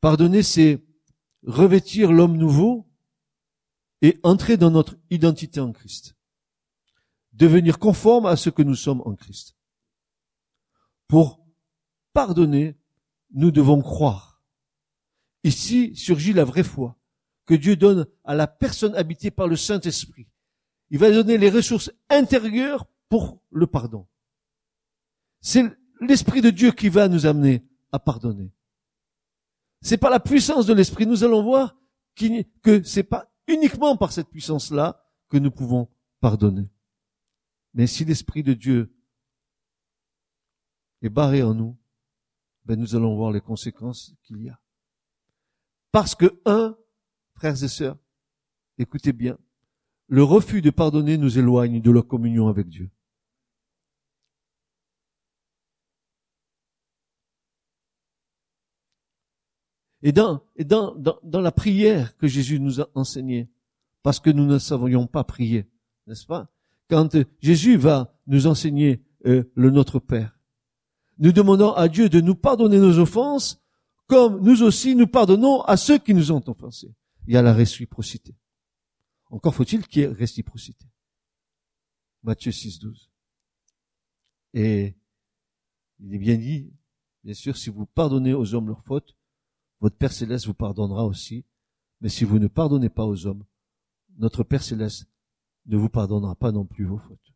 Pardonner, 0.00 0.42
c'est 0.42 0.82
revêtir 1.42 2.12
l'homme 2.12 2.36
nouveau 2.36 2.87
et 4.02 4.18
entrer 4.22 4.56
dans 4.56 4.70
notre 4.70 4.96
identité 5.10 5.60
en 5.60 5.72
Christ. 5.72 6.16
Devenir 7.32 7.78
conforme 7.78 8.26
à 8.26 8.36
ce 8.36 8.50
que 8.50 8.62
nous 8.62 8.74
sommes 8.74 9.02
en 9.04 9.14
Christ. 9.14 9.56
Pour 11.06 11.44
pardonner, 12.12 12.76
nous 13.30 13.50
devons 13.50 13.80
croire. 13.80 14.42
Ici 15.44 15.94
surgit 15.94 16.32
la 16.32 16.44
vraie 16.44 16.62
foi 16.62 16.98
que 17.46 17.54
Dieu 17.54 17.76
donne 17.76 18.06
à 18.24 18.34
la 18.34 18.46
personne 18.46 18.94
habitée 18.94 19.30
par 19.30 19.46
le 19.46 19.56
Saint-Esprit. 19.56 20.28
Il 20.90 20.98
va 20.98 21.10
donner 21.10 21.38
les 21.38 21.50
ressources 21.50 21.90
intérieures 22.10 22.86
pour 23.08 23.40
le 23.50 23.66
pardon. 23.66 24.06
C'est 25.40 25.64
l'Esprit 26.00 26.40
de 26.40 26.50
Dieu 26.50 26.72
qui 26.72 26.88
va 26.88 27.08
nous 27.08 27.26
amener 27.26 27.64
à 27.92 27.98
pardonner. 27.98 28.52
C'est 29.80 29.96
par 29.96 30.10
la 30.10 30.20
puissance 30.20 30.66
de 30.66 30.74
l'esprit. 30.74 31.06
Nous 31.06 31.24
allons 31.24 31.42
voir 31.42 31.76
que 32.62 32.82
c'est 32.82 33.04
pas 33.04 33.27
uniquement 33.48 33.96
par 33.96 34.12
cette 34.12 34.28
puissance-là 34.28 35.04
que 35.28 35.36
nous 35.36 35.50
pouvons 35.50 35.88
pardonner. 36.20 36.70
Mais 37.74 37.86
si 37.86 38.04
l'esprit 38.04 38.42
de 38.42 38.54
Dieu 38.54 38.94
est 41.02 41.08
barré 41.08 41.42
en 41.42 41.54
nous, 41.54 41.76
ben 42.64 42.78
nous 42.78 42.94
allons 42.94 43.16
voir 43.16 43.32
les 43.32 43.40
conséquences 43.40 44.14
qu'il 44.22 44.42
y 44.42 44.48
a. 44.48 44.60
Parce 45.90 46.14
que, 46.14 46.40
un, 46.44 46.76
frères 47.34 47.62
et 47.62 47.68
sœurs, 47.68 47.98
écoutez 48.76 49.12
bien, 49.12 49.38
le 50.08 50.22
refus 50.22 50.62
de 50.62 50.70
pardonner 50.70 51.16
nous 51.16 51.38
éloigne 51.38 51.80
de 51.80 51.90
la 51.90 52.02
communion 52.02 52.48
avec 52.48 52.68
Dieu. 52.68 52.90
Et 60.02 60.12
dans, 60.12 60.42
la 61.24 61.52
prière 61.52 62.16
que 62.16 62.26
Jésus 62.26 62.60
nous 62.60 62.80
a 62.80 62.88
enseignée, 62.94 63.48
parce 64.02 64.20
que 64.20 64.30
nous 64.30 64.46
ne 64.46 64.58
savions 64.58 65.06
pas 65.06 65.24
prier, 65.24 65.66
n'est-ce 66.06 66.26
pas? 66.26 66.48
Quand 66.88 67.16
Jésus 67.40 67.76
va 67.76 68.14
nous 68.26 68.46
enseigner 68.46 69.02
euh, 69.26 69.44
le 69.54 69.70
Notre 69.70 69.98
Père, 69.98 70.38
nous 71.18 71.32
demandons 71.32 71.72
à 71.72 71.88
Dieu 71.88 72.08
de 72.08 72.20
nous 72.20 72.36
pardonner 72.36 72.78
nos 72.78 72.98
offenses, 72.98 73.60
comme 74.06 74.40
nous 74.42 74.62
aussi 74.62 74.94
nous 74.94 75.08
pardonnons 75.08 75.62
à 75.62 75.76
ceux 75.76 75.98
qui 75.98 76.14
nous 76.14 76.32
ont 76.32 76.42
offensés. 76.46 76.94
Il 77.26 77.34
y 77.34 77.36
a 77.36 77.42
la 77.42 77.52
réciprocité. 77.52 78.34
Encore 79.30 79.54
faut-il 79.54 79.86
qu'il 79.86 80.02
y 80.02 80.04
ait 80.04 80.08
réciprocité. 80.08 80.86
Matthieu 82.22 82.52
6, 82.52 82.78
12. 82.78 83.10
Et 84.54 84.96
il 86.00 86.14
est 86.14 86.18
bien 86.18 86.36
dit, 86.36 86.72
bien 87.24 87.34
sûr, 87.34 87.56
si 87.56 87.68
vous 87.68 87.84
pardonnez 87.84 88.32
aux 88.32 88.54
hommes 88.54 88.68
leurs 88.68 88.82
fautes, 88.82 89.17
votre 89.80 89.96
Père 89.96 90.12
céleste 90.12 90.46
vous 90.46 90.54
pardonnera 90.54 91.04
aussi. 91.04 91.44
Mais 92.00 92.08
si 92.08 92.24
vous 92.24 92.38
ne 92.38 92.46
pardonnez 92.46 92.88
pas 92.88 93.06
aux 93.06 93.26
hommes, 93.26 93.44
notre 94.18 94.42
Père 94.42 94.62
céleste 94.62 95.06
ne 95.66 95.76
vous 95.76 95.88
pardonnera 95.88 96.34
pas 96.34 96.52
non 96.52 96.64
plus 96.64 96.84
vos 96.84 96.98
fautes. 96.98 97.32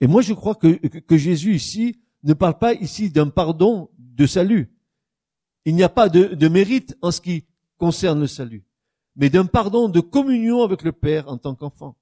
Et 0.00 0.06
moi, 0.06 0.22
je 0.22 0.32
crois 0.32 0.54
que, 0.54 0.78
Jésus 1.16 1.54
ici 1.54 2.00
ne 2.22 2.34
parle 2.34 2.58
pas 2.58 2.74
ici 2.74 3.10
d'un 3.10 3.28
pardon 3.28 3.90
de 3.98 4.26
salut. 4.26 4.74
Il 5.66 5.74
n'y 5.74 5.82
a 5.82 5.90
pas 5.90 6.08
de 6.08 6.48
mérite 6.48 6.96
en 7.02 7.10
ce 7.10 7.20
qui 7.20 7.44
concerne 7.76 8.20
le 8.20 8.26
salut, 8.26 8.64
mais 9.16 9.30
d'un 9.30 9.46
pardon 9.46 9.88
de 9.88 10.00
communion 10.00 10.62
avec 10.62 10.82
le 10.82 10.92
Père 10.92 11.28
en 11.28 11.36
tant 11.36 11.54
qu'enfant. 11.54 11.96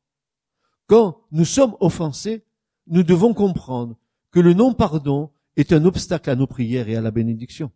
Quand 0.86 1.22
nous 1.32 1.44
sommes 1.44 1.76
offensés, 1.80 2.44
nous 2.86 3.02
devons 3.02 3.34
comprendre 3.34 3.96
que 4.30 4.40
le 4.40 4.54
non-pardon 4.54 5.30
est 5.56 5.72
un 5.72 5.84
obstacle 5.84 6.30
à 6.30 6.36
nos 6.36 6.46
prières 6.46 6.88
et 6.88 6.96
à 6.96 7.00
la 7.00 7.10
bénédiction 7.10 7.70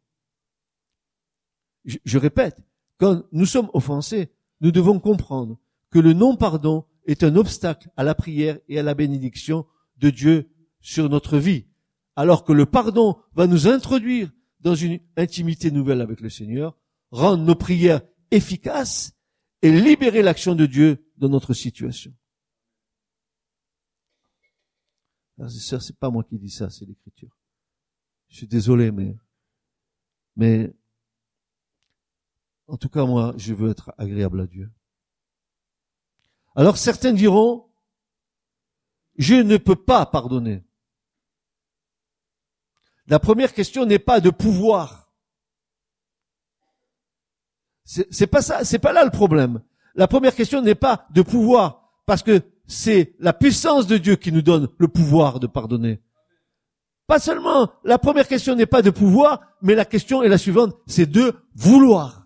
je, 1.85 2.19
répète, 2.19 2.59
quand 2.99 3.23
nous 3.33 3.47
sommes 3.47 3.71
offensés, 3.75 4.31
nous 4.61 4.71
devons 4.71 5.01
comprendre 5.01 5.59
que 5.91 5.99
le 5.99 6.13
non-pardon 6.13 6.85
est 7.07 7.25
un 7.25 7.37
obstacle 7.37 7.91
à 7.97 8.05
la 8.05 8.15
prière 8.15 8.59
et 8.69 8.79
à 8.79 8.83
la 8.83 8.95
bénédiction 8.95 9.67
de 9.97 10.11
Dieu 10.11 10.51
sur 10.81 11.09
notre 11.09 11.39
vie, 11.39 11.67
alors 12.17 12.45
que 12.45 12.53
le 12.53 12.67
pardon 12.67 13.17
va 13.35 13.47
nous 13.47 13.67
introduire 13.67 14.31
dans 14.61 14.75
une 14.75 15.01
intimité 15.17 15.71
nouvelle 15.71 16.01
avec 16.01 16.21
le 16.21 16.31
Seigneur, 16.31 16.77
rendre 17.11 17.43
nos 17.43 17.55
prières 17.55 18.03
efficaces 18.31 19.13
et 19.63 19.71
libérer 19.71 20.23
l'action 20.23 20.55
de 20.55 20.67
Dieu 20.67 21.05
dans 21.17 21.29
notre 21.29 21.55
situation. 21.55 22.13
c'est 25.49 25.99
pas 25.99 26.11
moi 26.11 26.23
qui 26.23 26.39
dis 26.39 26.51
ça, 26.51 26.71
c'est 26.71 26.85
l'écriture. 26.85 27.37
Je 28.29 28.37
suis 28.39 28.47
désolé, 28.47 28.91
mais, 28.93 29.17
mais 30.37 30.73
En 32.73 32.79
tout 32.79 32.89
cas, 32.89 33.05
moi, 33.05 33.35
je 33.37 33.53
veux 33.53 33.71
être 33.71 33.93
agréable 33.99 34.41
à 34.41 34.47
Dieu. 34.47 34.71
Alors 36.57 36.79
certains 36.79 37.13
diront, 37.13 37.67
je 39.19 39.35
ne 39.35 39.59
peux 39.59 39.77
pas 39.77 40.07
pardonner. 40.07 40.65
La 43.09 43.19
première 43.19 43.53
question 43.53 43.85
n'est 43.85 43.99
pas 43.99 44.21
de 44.21 44.31
pouvoir. 44.31 45.13
C'est 47.85 48.27
pas 48.27 48.41
ça, 48.41 48.65
c'est 48.65 48.79
pas 48.79 48.95
là 48.95 49.05
le 49.05 49.11
problème. 49.11 49.63
La 49.95 50.09
première 50.09 50.35
question 50.35 50.63
n'est 50.63 50.75
pas 50.75 51.07
de 51.11 51.21
pouvoir, 51.21 51.93
parce 52.07 52.23
que 52.23 52.41
c'est 52.67 53.15
la 53.19 53.35
puissance 53.35 53.87
de 53.87 53.99
Dieu 53.99 54.17
qui 54.17 54.33
nous 54.33 54.41
donne 54.41 54.71
le 54.79 54.89
pouvoir 54.89 55.41
de 55.41 55.47
pardonner. 55.47 56.01
Pas 57.07 57.19
seulement, 57.19 57.71
la 57.85 57.99
première 57.99 58.29
question 58.29 58.55
n'est 58.55 58.65
pas 58.65 58.81
de 58.81 58.89
pouvoir, 58.89 59.43
mais 59.61 59.75
la 59.75 59.85
question 59.85 60.23
est 60.23 60.29
la 60.29 60.39
suivante, 60.39 60.75
c'est 60.87 61.05
de 61.05 61.35
vouloir. 61.55 62.22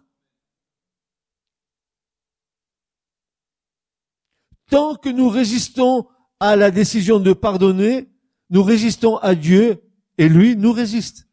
Tant 4.70 4.96
que 4.96 5.08
nous 5.08 5.28
résistons 5.28 6.08
à 6.40 6.56
la 6.56 6.70
décision 6.70 7.20
de 7.20 7.32
pardonner, 7.32 8.08
nous 8.50 8.62
résistons 8.62 9.16
à 9.16 9.35
Dieu 9.35 9.82
et 10.18 10.28
lui 10.28 10.56
nous 10.56 10.73
résiste. 10.73 11.28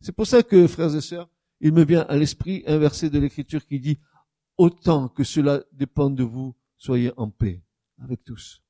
C'est 0.00 0.12
pour 0.12 0.26
ça 0.26 0.42
que, 0.42 0.66
frères 0.66 0.94
et 0.94 1.00
sœurs, 1.00 1.30
il 1.60 1.72
me 1.72 1.84
vient 1.84 2.02
à 2.08 2.16
l'esprit 2.16 2.64
un 2.66 2.78
verset 2.78 3.08
de 3.08 3.20
l'écriture 3.20 3.64
qui 3.64 3.78
dit, 3.78 3.98
autant 4.58 5.08
que 5.08 5.22
cela 5.22 5.62
dépend 5.72 6.10
de 6.10 6.24
vous, 6.24 6.56
soyez 6.76 7.12
en 7.16 7.30
paix 7.30 7.62
avec 7.98 8.24
tous. 8.24 8.61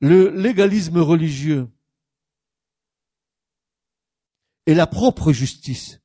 Le 0.00 0.30
légalisme 0.30 0.98
religieux 0.98 1.68
et 4.66 4.74
la 4.74 4.86
propre 4.86 5.32
justice 5.32 6.00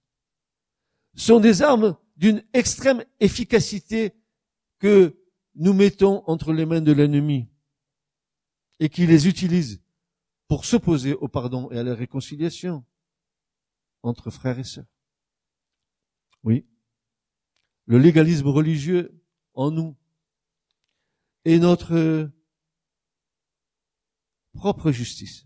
sont 1.16 1.40
des 1.40 1.62
armes 1.62 1.98
d'une 2.16 2.44
extrême 2.54 3.04
efficacité 3.20 4.14
que 4.80 5.20
nous 5.56 5.74
mettons 5.74 6.24
entre 6.28 6.54
les 6.54 6.66
mains 6.66 6.82
de 6.82 6.92
l'ennemi 6.92 7.50
et 8.80 8.90
qui 8.90 9.06
les 9.06 9.28
utilise 9.28 9.82
pour 10.48 10.66
s'opposer 10.66 11.14
au 11.14 11.28
pardon 11.28 11.70
et 11.72 11.78
à 11.78 11.84
la 11.84 11.94
réconciliation 11.94 12.84
entre 14.02 14.32
frères 14.32 14.60
et 14.60 14.64
sœurs. 14.64 14.86
Oui. 16.44 16.66
Le 17.86 17.98
légalisme 17.98 18.48
religieux 18.48 19.22
en 19.54 19.72
nous 19.72 19.96
et 21.46 21.60
notre 21.60 22.32
propre 24.54 24.92
justice. 24.92 25.46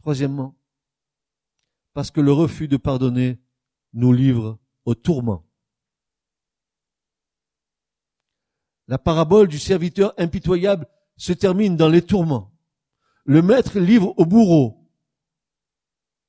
Troisièmement, 0.00 0.56
parce 1.92 2.10
que 2.10 2.20
le 2.20 2.32
refus 2.32 2.68
de 2.68 2.76
pardonner 2.76 3.38
nous 3.92 4.12
livre 4.12 4.58
au 4.84 4.94
tourment. 4.94 5.44
La 8.86 8.98
parabole 8.98 9.48
du 9.48 9.58
serviteur 9.58 10.14
impitoyable 10.16 10.86
se 11.16 11.32
termine 11.32 11.76
dans 11.76 11.88
les 11.88 12.02
tourments 12.02 12.54
le 13.24 13.42
maître 13.42 13.78
livre 13.78 14.14
au 14.16 14.24
bourreau. 14.24 14.90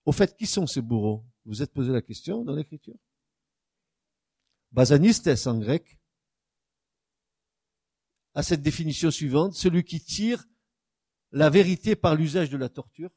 Au 0.06 0.12
fait, 0.12 0.36
qui 0.36 0.46
sont 0.46 0.68
ces 0.68 0.82
bourreaux? 0.82 1.26
Vous 1.46 1.62
êtes 1.62 1.72
posé 1.72 1.92
la 1.94 2.02
question 2.02 2.44
dans 2.44 2.54
l'écriture? 2.54 2.98
Basanistes 4.72 5.30
en 5.48 5.58
grec 5.60 5.99
à 8.40 8.42
cette 8.42 8.62
définition 8.62 9.12
suivante, 9.12 9.54
celui 9.54 9.84
qui 9.84 10.00
tire 10.00 10.46
la 11.34 11.50
vérité 11.50 11.98
par 11.98 12.16
l'usage 12.16 12.50
de 12.50 12.56
la 12.56 12.70
torture. 12.70 13.10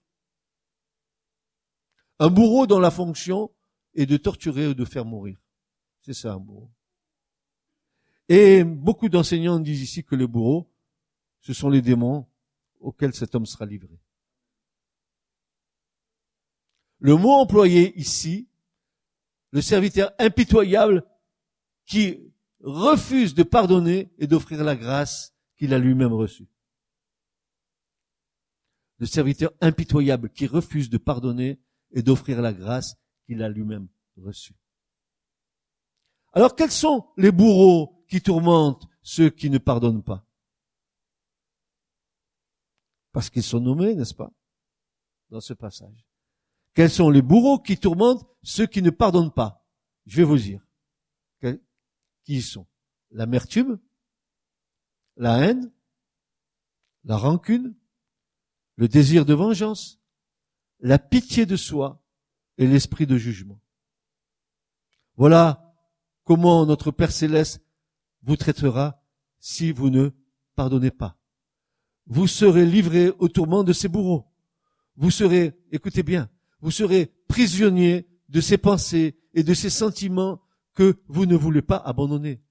Un 2.18 2.28
bourreau 2.28 2.66
dont 2.66 2.80
la 2.80 2.90
fonction 2.90 3.54
est 3.94 4.06
de 4.06 4.16
torturer 4.16 4.66
ou 4.66 4.74
de 4.74 4.84
faire 4.84 5.04
mourir. 5.04 5.38
C'est 6.00 6.12
ça 6.12 6.32
un 6.32 6.40
bourreau. 6.40 6.72
Et 8.28 8.64
beaucoup 8.64 9.08
d'enseignants 9.08 9.60
disent 9.60 9.82
ici 9.82 10.02
que 10.02 10.16
les 10.16 10.26
bourreaux, 10.26 10.68
ce 11.40 11.52
sont 11.52 11.68
les 11.68 11.82
démons 11.82 12.26
auquel 12.80 13.14
cet 13.14 13.36
homme 13.36 13.46
sera 13.46 13.64
livré. 13.64 14.00
Le 16.98 17.14
mot 17.14 17.34
employé 17.34 17.96
ici, 17.96 18.48
le 19.52 19.62
serviteur 19.62 20.10
impitoyable 20.18 21.06
qui 21.86 22.31
refuse 22.62 23.34
de 23.34 23.42
pardonner 23.42 24.12
et 24.18 24.26
d'offrir 24.26 24.62
la 24.64 24.76
grâce 24.76 25.34
qu'il 25.56 25.74
a 25.74 25.78
lui-même 25.78 26.12
reçue. 26.12 26.48
Le 28.98 29.06
serviteur 29.06 29.50
impitoyable 29.60 30.30
qui 30.30 30.46
refuse 30.46 30.88
de 30.88 30.98
pardonner 30.98 31.60
et 31.90 32.02
d'offrir 32.02 32.40
la 32.40 32.52
grâce 32.52 32.96
qu'il 33.26 33.42
a 33.42 33.48
lui-même 33.48 33.88
reçue. 34.16 34.54
Alors 36.32 36.54
quels 36.54 36.70
sont 36.70 37.08
les 37.16 37.32
bourreaux 37.32 38.04
qui 38.08 38.22
tourmentent 38.22 38.88
ceux 39.02 39.30
qui 39.30 39.50
ne 39.50 39.58
pardonnent 39.58 40.04
pas? 40.04 40.26
Parce 43.12 43.28
qu'ils 43.28 43.42
sont 43.42 43.60
nommés, 43.60 43.94
n'est-ce 43.94 44.14
pas, 44.14 44.32
dans 45.28 45.40
ce 45.40 45.52
passage. 45.52 46.06
Quels 46.74 46.90
sont 46.90 47.10
les 47.10 47.20
bourreaux 47.20 47.58
qui 47.58 47.76
tourmentent 47.76 48.26
ceux 48.42 48.66
qui 48.66 48.80
ne 48.80 48.90
pardonnent 48.90 49.32
pas? 49.32 49.66
Je 50.06 50.16
vais 50.16 50.24
vous 50.24 50.38
dire. 50.38 50.64
Qui 52.24 52.42
sont? 52.42 52.66
L'amertume, 53.10 53.78
la 55.16 55.38
haine, 55.38 55.70
la 57.04 57.16
rancune, 57.16 57.74
le 58.76 58.88
désir 58.88 59.24
de 59.24 59.34
vengeance, 59.34 60.00
la 60.80 60.98
pitié 60.98 61.46
de 61.46 61.56
soi 61.56 62.02
et 62.58 62.66
l'esprit 62.66 63.06
de 63.06 63.18
jugement? 63.18 63.60
Voilà 65.16 65.74
comment 66.24 66.64
notre 66.64 66.90
Père 66.90 67.12
céleste 67.12 67.60
vous 68.22 68.36
traitera 68.36 69.04
si 69.40 69.72
vous 69.72 69.90
ne 69.90 70.10
pardonnez 70.54 70.90
pas. 70.90 71.18
Vous 72.06 72.26
serez 72.26 72.64
livré 72.64 73.10
au 73.18 73.28
tourment 73.28 73.64
de 73.64 73.72
ces 73.72 73.88
bourreaux. 73.88 74.26
Vous 74.96 75.10
serez, 75.10 75.58
écoutez 75.70 76.02
bien, 76.02 76.30
vous 76.60 76.70
serez 76.70 77.06
prisonnier 77.28 78.08
de 78.28 78.40
ces 78.40 78.58
pensées 78.58 79.18
et 79.34 79.42
de 79.42 79.54
ces 79.54 79.70
sentiments 79.70 80.40
que 80.74 81.00
vous 81.08 81.26
ne 81.26 81.36
voulez 81.36 81.62
pas 81.62 81.76
abandonner. 81.76 82.42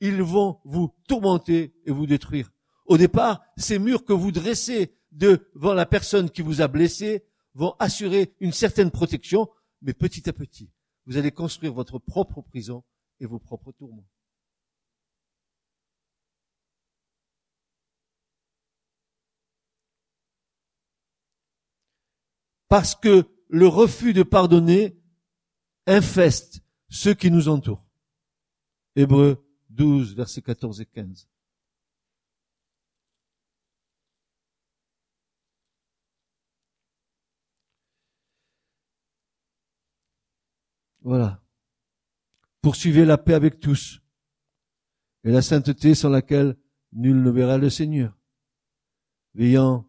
Ils 0.00 0.22
vont 0.22 0.60
vous 0.64 0.94
tourmenter 1.08 1.74
et 1.84 1.90
vous 1.90 2.06
détruire. 2.06 2.50
Au 2.86 2.96
départ, 2.96 3.42
ces 3.56 3.78
murs 3.78 4.04
que 4.04 4.12
vous 4.12 4.32
dressez 4.32 4.96
devant 5.12 5.74
la 5.74 5.86
personne 5.86 6.30
qui 6.30 6.42
vous 6.42 6.62
a 6.62 6.68
blessé 6.68 7.24
vont 7.54 7.74
assurer 7.78 8.34
une 8.40 8.52
certaine 8.52 8.90
protection, 8.90 9.48
mais 9.82 9.92
petit 9.92 10.28
à 10.28 10.32
petit, 10.32 10.70
vous 11.06 11.16
allez 11.16 11.32
construire 11.32 11.74
votre 11.74 11.98
propre 11.98 12.40
prison 12.40 12.84
et 13.18 13.26
vos 13.26 13.38
propres 13.38 13.72
tourments. 13.72 14.08
parce 22.70 22.94
que 22.94 23.24
le 23.48 23.66
refus 23.66 24.14
de 24.14 24.22
pardonner 24.22 24.96
infeste 25.86 26.62
ceux 26.90 27.14
qui 27.14 27.30
nous 27.30 27.48
entourent. 27.48 27.86
Hébreu 28.96 29.46
12, 29.70 30.14
versets 30.16 30.42
14 30.42 30.80
et 30.80 30.86
15. 30.86 31.28
Voilà. 41.02 41.42
Poursuivez 42.60 43.06
la 43.06 43.16
paix 43.16 43.32
avec 43.32 43.58
tous 43.58 44.02
et 45.24 45.30
la 45.30 45.40
sainteté 45.40 45.94
sans 45.94 46.10
laquelle 46.10 46.58
nul 46.92 47.22
ne 47.22 47.30
verra 47.30 47.56
le 47.56 47.70
Seigneur. 47.70 48.18
Veillant 49.34 49.88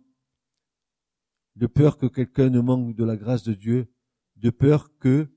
de 1.55 1.67
peur 1.67 1.97
que 1.97 2.05
quelqu'un 2.05 2.49
ne 2.49 2.61
manque 2.61 2.95
de 2.95 3.03
la 3.03 3.17
grâce 3.17 3.43
de 3.43 3.53
Dieu, 3.53 3.93
de 4.37 4.51
peur 4.51 4.97
que 4.99 5.29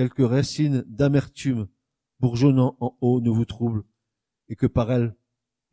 quelques 0.00 0.26
racines 0.26 0.82
d'amertume 0.86 1.68
bourgeonnant 2.20 2.74
en 2.80 2.96
haut 3.02 3.20
ne 3.20 3.28
vous 3.28 3.44
troublent, 3.44 3.84
et 4.48 4.56
que 4.56 4.66
par 4.66 4.90
elles 4.90 5.14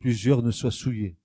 plusieurs 0.00 0.42
ne 0.42 0.50
soient 0.50 0.70
souillés. 0.70 1.18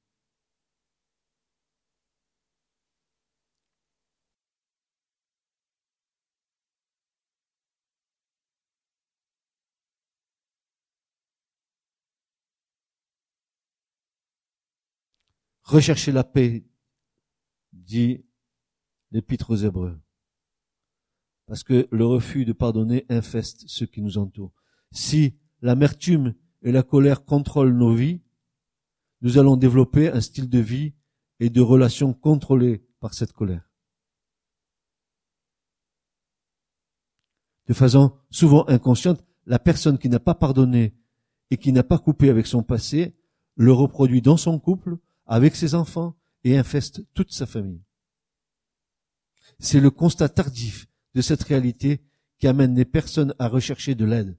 Recherchez 15.63 16.13
la 16.13 16.23
paix, 16.23 16.63
dit 17.73 18.25
l'Épître 19.11 19.49
aux 19.49 19.57
Hébreux. 19.57 20.02
Parce 21.47 21.63
que 21.63 21.87
le 21.91 22.05
refus 22.05 22.45
de 22.45 22.53
pardonner 22.53 23.05
infeste 23.09 23.65
ceux 23.67 23.85
qui 23.85 24.01
nous 24.01 24.17
entourent. 24.17 24.53
Si 24.91 25.35
l'amertume 25.61 26.33
et 26.61 26.71
la 26.71 26.83
colère 26.83 27.25
contrôlent 27.25 27.75
nos 27.75 27.93
vies, 27.93 28.21
nous 29.21 29.37
allons 29.37 29.57
développer 29.57 30.09
un 30.09 30.21
style 30.21 30.49
de 30.49 30.59
vie 30.59 30.93
et 31.39 31.49
de 31.49 31.61
relations 31.61 32.13
contrôlées 32.13 32.85
par 32.99 33.13
cette 33.13 33.33
colère. 33.33 33.69
De 37.67 37.73
façon 37.73 38.13
souvent 38.29 38.67
inconsciente, 38.67 39.23
la 39.45 39.59
personne 39.59 39.97
qui 39.97 40.09
n'a 40.09 40.19
pas 40.19 40.35
pardonné 40.35 40.95
et 41.51 41.57
qui 41.57 41.71
n'a 41.71 41.83
pas 41.83 41.99
coupé 41.99 42.29
avec 42.29 42.47
son 42.47 42.63
passé 42.63 43.15
le 43.55 43.71
reproduit 43.71 44.21
dans 44.21 44.37
son 44.37 44.59
couple, 44.59 44.97
avec 45.25 45.55
ses 45.55 45.75
enfants 45.75 46.17
et 46.43 46.57
infeste 46.57 47.05
toute 47.13 47.31
sa 47.31 47.45
famille. 47.45 47.83
C'est 49.59 49.79
le 49.79 49.91
constat 49.91 50.29
tardif 50.29 50.87
de 51.13 51.21
cette 51.21 51.43
réalité 51.43 52.03
qui 52.39 52.47
amène 52.47 52.75
les 52.75 52.85
personnes 52.85 53.33
à 53.39 53.47
rechercher 53.47 53.95
de 53.95 54.05
l'aide. 54.05 54.37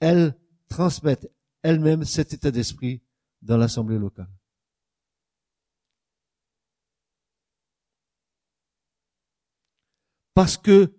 Elles 0.00 0.38
transmettent 0.68 1.30
elles-mêmes 1.62 2.04
cet 2.04 2.32
état 2.32 2.50
d'esprit 2.50 3.02
dans 3.42 3.56
l'assemblée 3.56 3.98
locale. 3.98 4.30
Parce 10.34 10.56
que, 10.58 10.94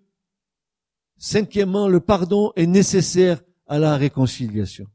cinquièmement, 1.16 1.86
le 1.88 2.00
pardon 2.00 2.52
est 2.56 2.66
nécessaire 2.66 3.40
à 3.66 3.78
la 3.78 3.96
réconciliation. 3.96 4.90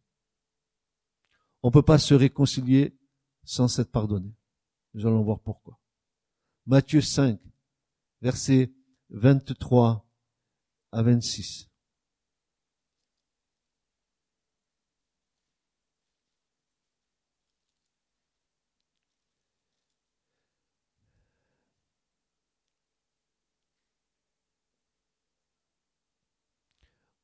On 1.62 1.70
ne 1.70 1.74
peut 1.74 1.82
pas 1.82 1.98
se 1.98 2.14
réconcilier 2.14 2.98
sans 3.46 3.70
s'être 3.70 3.92
pardonné. 3.92 4.36
Nous 4.94 5.06
allons 5.06 5.24
voir 5.24 5.40
pourquoi. 5.40 5.80
Matthieu 6.66 7.02
5, 7.02 7.40
versets 8.22 8.74
23 9.14 10.08
à 10.92 11.04
26. 11.04 11.70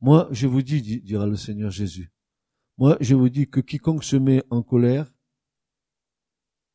Moi, 0.01 0.29
je 0.31 0.47
vous 0.47 0.61
dis, 0.61 1.01
dira 1.01 1.25
le 1.25 1.35
Seigneur 1.35 1.71
Jésus, 1.71 2.11
moi, 2.77 2.97
je 3.01 3.15
vous 3.15 3.29
dis 3.29 3.49
que 3.49 3.59
quiconque 3.59 4.03
se 4.03 4.15
met 4.15 4.43
en 4.49 4.61
colère, 4.63 5.11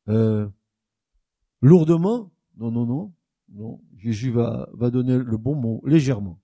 euh, 0.09 0.47
lourdement, 1.61 2.31
non, 2.57 2.69
non, 2.69 2.85
non, 2.85 3.13
non, 3.49 3.81
Jésus 4.05 4.29
va, 4.29 4.69
va 4.73 4.91
donner 4.91 5.17
le 5.17 5.35
bon 5.35 5.55
mot, 5.55 5.81
légèrement, 5.83 6.39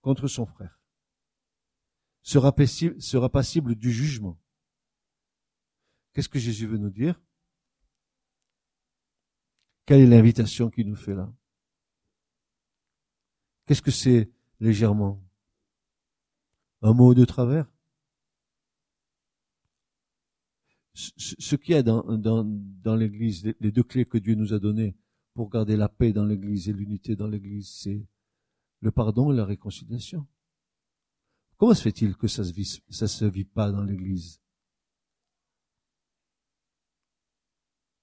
contre 0.00 0.26
son 0.26 0.44
frère, 0.44 0.80
sera 2.20 2.52
passible, 2.52 3.00
sera 3.00 3.30
passible 3.30 3.76
du 3.76 3.92
jugement. 3.92 4.40
Qu'est-ce 6.12 6.28
que 6.28 6.40
Jésus 6.40 6.66
veut 6.66 6.78
nous 6.78 6.90
dire? 6.90 7.22
Quelle 9.86 10.00
est 10.00 10.06
l'invitation 10.08 10.68
qu'il 10.68 10.88
nous 10.88 10.96
fait 10.96 11.14
là? 11.14 11.32
Qu'est-ce 13.66 13.82
que 13.82 13.92
c'est 13.92 14.32
légèrement? 14.58 15.22
Un 16.82 16.92
mot 16.92 17.14
de 17.14 17.24
travers? 17.24 17.70
Ce 20.92 21.54
qu'il 21.54 21.74
y 21.74 21.78
a 21.78 21.84
dans, 21.84 22.02
dans, 22.18 22.42
dans 22.44 22.96
l'Église, 22.96 23.44
les 23.60 23.70
deux 23.70 23.84
clés 23.84 24.04
que 24.04 24.18
Dieu 24.18 24.34
nous 24.34 24.52
a 24.52 24.58
données 24.58 24.96
pour 25.34 25.50
garder 25.50 25.76
la 25.76 25.88
paix 25.88 26.12
dans 26.12 26.24
l'Église 26.24 26.68
et 26.68 26.72
l'unité 26.72 27.16
dans 27.16 27.28
l'Église, 27.28 27.68
c'est 27.68 28.06
le 28.80 28.90
pardon 28.90 29.32
et 29.32 29.36
la 29.36 29.44
réconciliation. 29.44 30.26
Comment 31.56 31.74
se 31.74 31.82
fait-il 31.82 32.16
que 32.16 32.26
ça 32.26 32.42
se 32.42 32.52
vit, 32.52 32.82
ça 32.88 33.06
se 33.06 33.24
vit 33.24 33.44
pas 33.44 33.70
dans 33.70 33.82
l'Église? 33.82 34.40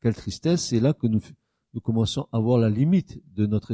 Quelle 0.01 0.15
tristesse, 0.15 0.67
c'est 0.67 0.79
là 0.79 0.93
que 0.93 1.07
nous, 1.07 1.21
commençons 1.83 2.27
à 2.31 2.39
voir 2.39 2.59
la 2.59 2.69
limite 2.69 3.21
de 3.33 3.45
notre 3.45 3.73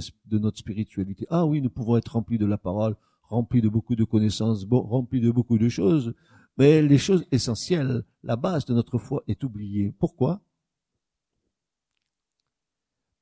spiritualité. 0.57 1.27
Ah 1.29 1.45
oui, 1.45 1.61
nous 1.61 1.69
pouvons 1.69 1.97
être 1.97 2.13
remplis 2.13 2.37
de 2.37 2.45
la 2.45 2.57
parole, 2.57 2.95
remplis 3.23 3.61
de 3.61 3.69
beaucoup 3.69 3.95
de 3.95 4.03
connaissances, 4.03 4.65
remplis 4.69 5.21
de 5.21 5.31
beaucoup 5.31 5.57
de 5.57 5.67
choses, 5.69 6.13
mais 6.57 6.81
les 6.81 6.97
choses 6.97 7.25
essentielles, 7.31 8.05
la 8.23 8.35
base 8.35 8.65
de 8.65 8.73
notre 8.73 8.97
foi 8.97 9.23
est 9.27 9.43
oubliée. 9.43 9.93
Pourquoi? 9.99 10.41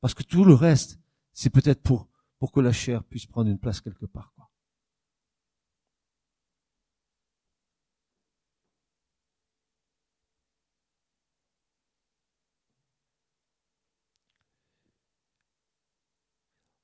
Parce 0.01 0.13
que 0.13 0.23
tout 0.23 0.43
le 0.43 0.53
reste, 0.53 0.99
c'est 1.33 1.49
peut-être 1.49 1.81
pour, 1.81 2.09
pour 2.39 2.51
que 2.51 2.59
la 2.59 2.73
chair 2.73 3.03
puisse 3.03 3.25
prendre 3.25 3.49
une 3.49 3.59
place 3.59 3.81
quelque 3.81 4.05
part. 4.05 4.33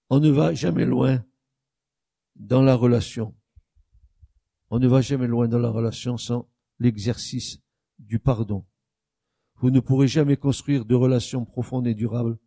On 0.09 0.21
ne 0.21 0.29
va 0.29 0.53
jamais 0.53 0.85
loin 0.85 1.25
dans 2.35 2.61
la 2.61 2.75
relation 2.75 3.35
on 4.69 4.79
ne 4.79 4.87
va 4.87 5.01
jamais 5.01 5.27
loin 5.27 5.47
dans 5.47 5.59
la 5.59 5.69
relation 5.69 6.17
sans 6.17 6.49
l'exercice 6.79 7.61
du 7.99 8.19
pardon. 8.19 8.65
Vous 9.55 9.71
ne 9.71 9.79
pourrez 9.79 10.07
jamais 10.07 10.37
construire 10.37 10.85
de 10.85 10.93
relations 10.93 11.45
profondes 11.45 11.87
et 11.87 11.95
durables 11.95 12.37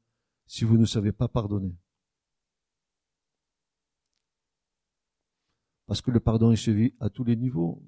si 0.51 0.65
vous 0.65 0.77
ne 0.77 0.85
savez 0.85 1.13
pas 1.13 1.29
pardonner. 1.29 1.79
Parce 5.87 6.03
que 6.03 6.11
le 6.11 6.19
pardon 6.19 6.51
est 6.51 6.57
suivi 6.57 6.93
à 6.99 7.09
tous 7.09 7.23
les 7.23 7.37
niveaux, 7.37 7.85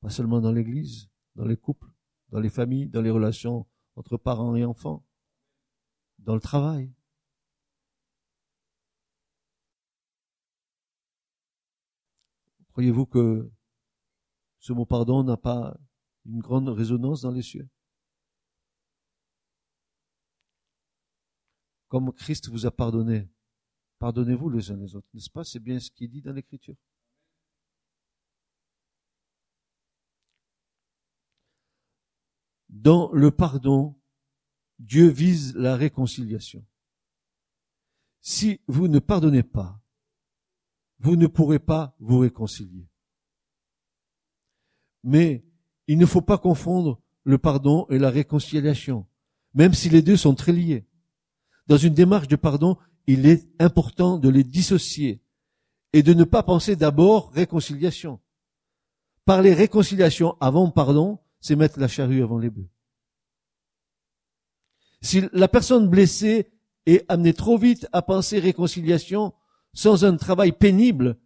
pas 0.00 0.08
seulement 0.08 0.40
dans 0.40 0.52
l'église, 0.52 1.10
dans 1.34 1.44
les 1.44 1.56
couples, 1.56 1.90
dans 2.28 2.38
les 2.38 2.48
familles, 2.48 2.88
dans 2.88 3.02
les 3.02 3.10
relations 3.10 3.66
entre 3.96 4.16
parents 4.16 4.54
et 4.54 4.64
enfants, 4.64 5.04
dans 6.20 6.34
le 6.34 6.40
travail. 6.40 6.94
Croyez-vous 12.68 13.06
que 13.06 13.50
ce 14.60 14.72
mot 14.72 14.86
pardon 14.86 15.24
n'a 15.24 15.36
pas 15.36 15.76
une 16.24 16.38
grande 16.38 16.68
résonance 16.68 17.22
dans 17.22 17.32
les 17.32 17.42
cieux? 17.42 17.68
Comme 21.90 22.12
Christ 22.12 22.48
vous 22.48 22.66
a 22.66 22.70
pardonné, 22.70 23.28
pardonnez-vous 23.98 24.48
les 24.48 24.70
uns 24.70 24.76
les 24.76 24.94
autres, 24.94 25.08
n'est-ce 25.12 25.28
pas? 25.28 25.42
C'est 25.42 25.58
bien 25.58 25.80
ce 25.80 25.90
qu'il 25.90 26.08
dit 26.08 26.22
dans 26.22 26.32
l'Écriture. 26.32 26.76
Dans 32.68 33.10
le 33.10 33.32
pardon, 33.32 34.00
Dieu 34.78 35.08
vise 35.08 35.56
la 35.56 35.74
réconciliation. 35.74 36.64
Si 38.20 38.60
vous 38.68 38.86
ne 38.86 39.00
pardonnez 39.00 39.42
pas, 39.42 39.82
vous 41.00 41.16
ne 41.16 41.26
pourrez 41.26 41.58
pas 41.58 41.96
vous 41.98 42.20
réconcilier. 42.20 42.88
Mais 45.02 45.44
il 45.88 45.98
ne 45.98 46.06
faut 46.06 46.22
pas 46.22 46.38
confondre 46.38 47.02
le 47.24 47.38
pardon 47.38 47.88
et 47.90 47.98
la 47.98 48.10
réconciliation, 48.10 49.08
même 49.54 49.74
si 49.74 49.88
les 49.88 50.02
deux 50.02 50.16
sont 50.16 50.36
très 50.36 50.52
liés. 50.52 50.86
Dans 51.66 51.76
une 51.76 51.94
démarche 51.94 52.28
de 52.28 52.36
pardon, 52.36 52.76
il 53.06 53.26
est 53.26 53.48
important 53.58 54.18
de 54.18 54.28
les 54.28 54.44
dissocier 54.44 55.22
et 55.92 56.02
de 56.02 56.14
ne 56.14 56.24
pas 56.24 56.42
penser 56.42 56.76
d'abord 56.76 57.32
réconciliation. 57.32 58.20
Parler 59.24 59.54
réconciliation 59.54 60.36
avant 60.40 60.70
pardon, 60.70 61.18
c'est 61.40 61.56
mettre 61.56 61.78
la 61.78 61.88
charrue 61.88 62.22
avant 62.22 62.38
les 62.38 62.50
bœufs. 62.50 62.68
Si 65.02 65.22
la 65.32 65.48
personne 65.48 65.88
blessée 65.88 66.50
est 66.86 67.04
amenée 67.10 67.32
trop 67.32 67.56
vite 67.56 67.88
à 67.92 68.02
penser 68.02 68.38
réconciliation, 68.38 69.32
sans 69.72 70.04
un 70.04 70.16
travail 70.16 70.52
pénible 70.52 71.18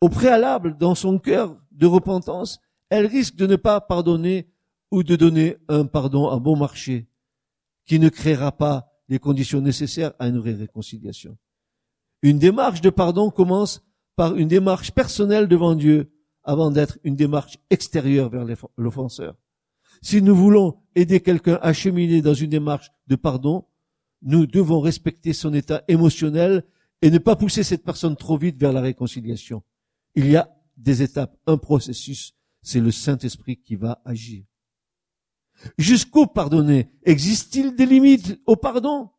au 0.00 0.08
préalable 0.08 0.76
dans 0.76 0.94
son 0.94 1.18
cœur 1.18 1.56
de 1.72 1.86
repentance, 1.86 2.60
elle 2.90 3.06
risque 3.06 3.36
de 3.36 3.46
ne 3.46 3.56
pas 3.56 3.80
pardonner 3.80 4.50
ou 4.90 5.02
de 5.02 5.16
donner 5.16 5.56
un 5.68 5.86
pardon 5.86 6.28
à 6.28 6.38
bon 6.38 6.56
marché 6.56 7.08
qui 7.86 7.98
ne 7.98 8.08
créera 8.08 8.52
pas 8.52 8.93
les 9.08 9.18
conditions 9.18 9.60
nécessaires 9.60 10.12
à 10.18 10.28
une 10.28 10.38
réconciliation. 10.38 11.36
Une 12.22 12.38
démarche 12.38 12.80
de 12.80 12.90
pardon 12.90 13.30
commence 13.30 13.84
par 14.16 14.36
une 14.36 14.48
démarche 14.48 14.92
personnelle 14.92 15.48
devant 15.48 15.74
Dieu 15.74 16.10
avant 16.42 16.70
d'être 16.70 16.98
une 17.04 17.16
démarche 17.16 17.58
extérieure 17.70 18.30
vers 18.30 18.46
l'offenseur. 18.76 19.36
Si 20.02 20.22
nous 20.22 20.34
voulons 20.34 20.76
aider 20.94 21.20
quelqu'un 21.20 21.58
à 21.62 21.72
cheminer 21.72 22.22
dans 22.22 22.34
une 22.34 22.50
démarche 22.50 22.90
de 23.06 23.16
pardon, 23.16 23.66
nous 24.22 24.46
devons 24.46 24.80
respecter 24.80 25.32
son 25.32 25.52
état 25.54 25.82
émotionnel 25.88 26.64
et 27.02 27.10
ne 27.10 27.18
pas 27.18 27.36
pousser 27.36 27.62
cette 27.62 27.84
personne 27.84 28.16
trop 28.16 28.36
vite 28.36 28.58
vers 28.58 28.72
la 28.72 28.80
réconciliation. 28.80 29.62
Il 30.14 30.30
y 30.30 30.36
a 30.36 30.50
des 30.76 31.02
étapes, 31.02 31.36
un 31.46 31.58
processus, 31.58 32.34
c'est 32.62 32.80
le 32.80 32.90
Saint-Esprit 32.90 33.58
qui 33.58 33.76
va 33.76 34.00
agir. 34.04 34.44
Jusqu'où 35.78 36.26
pardonner 36.26 36.90
Existe-t-il 37.04 37.74
des 37.74 37.86
limites 37.86 38.40
au 38.46 38.56
pardon? 38.56 39.10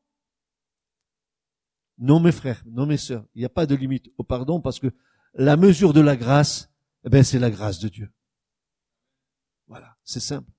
Non 1.97 2.19
mes 2.19 2.31
frères, 2.31 2.61
non 2.65 2.85
mes 2.85 2.97
sœurs, 2.97 3.25
il 3.35 3.39
n'y 3.39 3.45
a 3.45 3.49
pas 3.49 3.65
de 3.65 3.75
limite 3.75 4.09
au 4.17 4.23
pardon 4.23 4.59
parce 4.59 4.79
que 4.79 4.91
la 5.33 5.55
mesure 5.55 5.93
de 5.93 6.01
la 6.01 6.15
grâce, 6.15 6.69
eh 7.05 7.09
ben, 7.09 7.23
c'est 7.23 7.39
la 7.39 7.49
grâce 7.49 7.79
de 7.79 7.87
Dieu. 7.87 8.11
Voilà, 9.67 9.97
c'est 10.03 10.19
simple. 10.19 10.51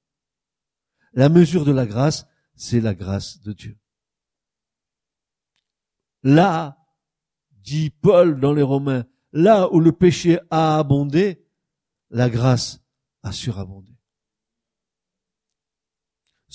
La 1.12 1.28
mesure 1.28 1.64
de 1.64 1.72
la 1.72 1.86
grâce, 1.86 2.26
c'est 2.54 2.80
la 2.80 2.94
grâce 2.94 3.40
de 3.40 3.52
Dieu. 3.52 3.78
Là, 6.22 6.78
dit 7.50 7.90
Paul 7.90 8.40
dans 8.40 8.52
les 8.52 8.62
Romains, 8.62 9.06
là 9.32 9.72
où 9.72 9.80
le 9.80 9.92
péché 9.92 10.38
a 10.50 10.78
abondé, 10.78 11.46
la 12.10 12.30
grâce 12.30 12.80
a 13.22 13.32
surabondé. 13.32 13.95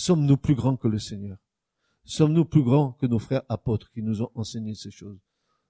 Sommes-nous 0.01 0.37
plus 0.37 0.55
grands 0.55 0.77
que 0.77 0.87
le 0.87 0.97
Seigneur? 0.97 1.37
Sommes-nous 2.05 2.45
plus 2.45 2.63
grands 2.63 2.93
que 2.93 3.05
nos 3.05 3.19
frères 3.19 3.43
apôtres 3.49 3.91
qui 3.91 4.01
nous 4.01 4.23
ont 4.23 4.31
enseigné 4.33 4.73
ces 4.73 4.89
choses? 4.89 5.19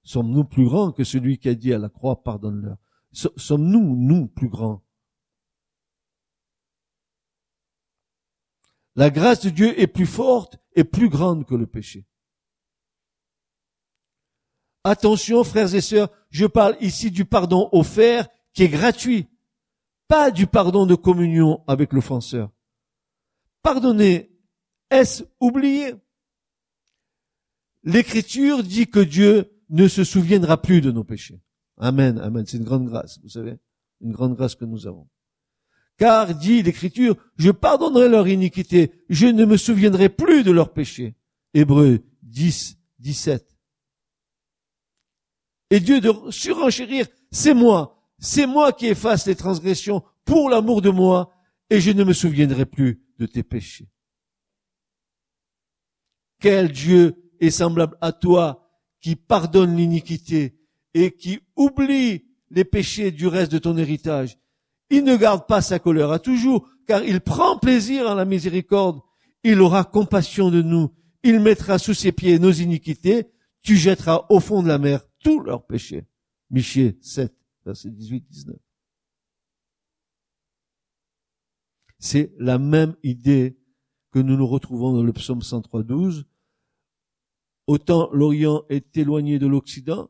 Sommes-nous 0.04 0.46
plus 0.46 0.64
grands 0.64 0.94
que 0.94 1.04
celui 1.04 1.38
qui 1.38 1.50
a 1.50 1.54
dit 1.54 1.74
à 1.74 1.78
la 1.78 1.90
croix, 1.90 2.24
pardonne-leur 2.24 2.78
Sommes-nous, 3.12 3.98
nous, 3.98 4.28
plus 4.28 4.48
grands? 4.48 4.86
La 8.96 9.10
grâce 9.10 9.42
de 9.42 9.50
Dieu 9.50 9.78
est 9.78 9.88
plus 9.88 10.06
forte 10.06 10.58
et 10.78 10.86
plus 10.86 11.10
grande 11.10 11.46
que 11.46 11.56
le 11.56 11.68
péché. 11.68 12.08
Attention, 14.86 15.44
frères 15.44 15.76
et 15.76 15.82
sœurs, 15.82 16.10
je 16.30 16.46
parle 16.46 16.78
ici 16.80 17.12
du 17.12 17.26
pardon 17.26 17.68
offert 17.74 18.30
qui 18.54 18.64
est 18.64 18.70
gratuit, 18.70 19.28
pas 20.08 20.32
du 20.32 20.48
pardon 20.48 20.86
de 20.86 20.96
communion 20.96 21.66
avec 21.68 21.92
l'offenseur. 21.92 22.50
Pardonner, 23.62 24.32
est-ce 24.90 25.24
oublier 25.40 25.94
L'écriture 27.84 28.64
dit 28.64 28.88
que 28.88 29.00
Dieu 29.00 29.52
ne 29.70 29.88
se 29.88 30.04
souviendra 30.04 30.62
plus 30.62 30.82
de 30.82 30.92
nos 30.92 31.04
péchés. 31.04 31.42
Amen, 31.78 32.20
amen. 32.20 32.46
C'est 32.46 32.58
une 32.58 32.64
grande 32.64 32.86
grâce, 32.86 33.20
vous 33.24 33.30
savez, 33.30 33.58
une 34.02 34.12
grande 34.12 34.36
grâce 34.36 34.56
que 34.56 34.66
nous 34.66 34.86
avons. 34.88 35.08
Car, 35.98 36.34
dit 36.36 36.62
l'Écriture, 36.62 37.16
je 37.38 37.52
pardonnerai 37.52 38.10
leur 38.10 38.28
iniquité, 38.28 38.92
je 39.10 39.28
ne 39.28 39.46
me 39.46 39.58
souviendrai 39.58 40.10
plus 40.10 40.44
de 40.44 40.52
leurs 40.52 40.74
péchés. 40.74 41.16
Hébreu 41.54 42.00
10, 42.24 42.78
17. 43.00 43.58
Et 45.70 45.80
Dieu 45.80 46.02
de 46.02 46.12
surenchérir, 46.30 47.08
c'est 47.32 47.54
moi, 47.54 48.10
c'est 48.20 48.46
moi 48.46 48.74
qui 48.74 48.88
efface 48.88 49.26
les 49.26 49.36
transgressions 49.36 50.04
pour 50.26 50.50
l'amour 50.50 50.82
de 50.82 50.90
moi, 50.90 51.34
et 51.70 51.80
je 51.80 51.92
ne 51.92 52.04
me 52.04 52.14
souviendrai 52.14 52.66
plus 52.66 53.02
de 53.22 53.28
tes 53.28 53.44
péchés. 53.44 53.88
Quel 56.40 56.72
Dieu 56.72 57.32
est 57.40 57.52
semblable 57.52 57.96
à 58.02 58.12
toi 58.12 58.68
qui 59.00 59.16
pardonne 59.16 59.78
l'iniquité 59.78 60.58
et 60.96 61.12
qui 61.12 61.40
oublie 61.56 62.26
les 62.50 62.66
péchés 62.66 63.12
du 63.12 63.28
reste 63.28 63.52
de 63.52 63.60
ton 63.60 63.78
héritage? 63.78 64.40
Il 64.90 65.04
ne 65.04 65.16
garde 65.16 65.46
pas 65.46 65.62
sa 65.62 65.78
colère 65.78 66.12
à 66.12 66.18
toujours, 66.18 66.68
car 66.88 67.04
il 67.04 67.22
prend 67.22 67.60
plaisir 67.60 68.10
en 68.10 68.16
la 68.16 68.26
miséricorde. 68.26 69.00
Il 69.44 69.62
aura 69.62 69.84
compassion 69.84 70.50
de 70.50 70.64
nous. 70.64 70.92
Il 71.24 71.40
mettra 71.40 71.78
sous 71.78 71.94
ses 71.94 72.12
pieds 72.12 72.40
nos 72.40 72.52
iniquités. 72.52 73.28
Tu 73.62 73.78
jetteras 73.78 74.26
au 74.30 74.40
fond 74.40 74.64
de 74.64 74.68
la 74.68 74.80
mer 74.80 75.06
tous 75.24 75.40
leurs 75.42 75.66
péchés. 75.68 76.08
Michée 76.50 76.98
7, 77.02 77.32
verset 77.66 77.90
18-19. 77.90 78.56
C'est 82.02 82.34
la 82.40 82.58
même 82.58 82.96
idée 83.04 83.60
que 84.12 84.18
nous 84.18 84.36
nous 84.36 84.48
retrouvons 84.48 84.92
dans 84.92 85.04
le 85.04 85.14
psaume 85.14 85.44
103, 85.44 85.84
12. 85.84 86.26
Autant 87.68 88.10
l'Orient 88.12 88.64
est 88.70 88.98
éloigné 88.98 89.38
de 89.38 89.46
l'Occident, 89.46 90.10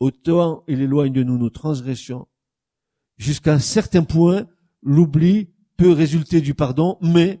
autant 0.00 0.64
il 0.66 0.80
éloigne 0.80 1.12
de 1.12 1.22
nous 1.22 1.38
nos 1.38 1.50
transgressions. 1.50 2.26
Jusqu'à 3.16 3.54
un 3.54 3.60
certain 3.60 4.02
point, 4.02 4.48
l'oubli 4.82 5.54
peut 5.76 5.92
résulter 5.92 6.40
du 6.40 6.52
pardon, 6.52 6.98
mais 7.00 7.40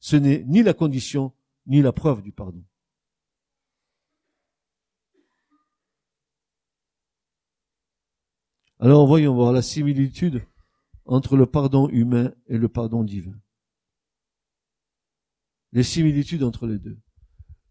ce 0.00 0.16
n'est 0.16 0.44
ni 0.46 0.62
la 0.62 0.74
condition 0.74 1.32
ni 1.66 1.80
la 1.80 1.92
preuve 1.92 2.20
du 2.20 2.30
pardon. 2.30 2.62
Alors 8.78 9.06
voyons 9.06 9.34
voir 9.34 9.52
la 9.52 9.62
similitude 9.62 10.42
entre 11.08 11.36
le 11.36 11.46
pardon 11.46 11.88
humain 11.88 12.32
et 12.46 12.58
le 12.58 12.68
pardon 12.68 13.02
divin. 13.02 13.34
Les 15.72 15.82
similitudes 15.82 16.42
entre 16.42 16.66
les 16.66 16.78
deux. 16.78 16.98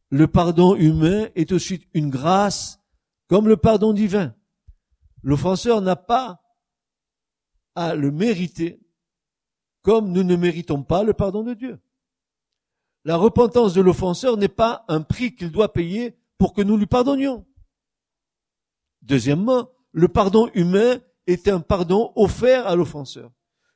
Le 0.10 0.28
pardon 0.28 0.76
humain 0.76 1.30
est 1.36 1.52
aussi 1.52 1.88
une 1.94 2.10
grâce 2.10 2.80
comme 3.28 3.48
le 3.48 3.58
pardon 3.58 3.94
divin. 3.94 4.36
L'offenseur 5.22 5.82
n'a 5.82 5.96
pas 5.96 6.42
à 7.76 7.96
le 7.96 8.12
mériter 8.12 8.82
comme 9.84 10.12
nous 10.12 10.24
ne 10.24 10.36
méritons 10.36 10.84
pas 10.84 11.04
le 11.04 11.14
pardon 11.14 11.44
de 11.44 11.54
Dieu. 11.54 11.80
La 13.06 13.18
repentance 13.18 13.74
de 13.74 13.82
l'offenseur 13.82 14.36
n'est 14.36 14.48
pas 14.48 14.84
un 14.88 15.02
prix 15.02 15.36
qu'il 15.36 15.52
doit 15.52 15.72
payer 15.72 16.18
pour 16.38 16.54
que 16.54 16.62
nous 16.62 16.76
lui 16.76 16.88
pardonnions. 16.88 17.46
Deuxièmement, 19.02 19.70
le 19.92 20.08
pardon 20.08 20.50
humain 20.54 21.00
est 21.28 21.48
un 21.48 21.60
pardon 21.60 22.12
offert 22.16 22.66
à 22.68 22.76
l'offenseur. 22.76 23.32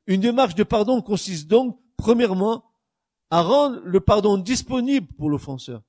Une 0.07 0.21
démarche 0.21 0.55
de 0.55 0.63
pardon 0.63 1.01
consiste 1.01 1.47
donc, 1.47 1.79
premièrement, 1.97 2.65
à 3.29 3.41
rendre 3.41 3.79
le 3.83 3.99
pardon 3.99 4.37
disponible 4.37 5.07
pour 5.13 5.29
l'offenseur. 5.29 5.83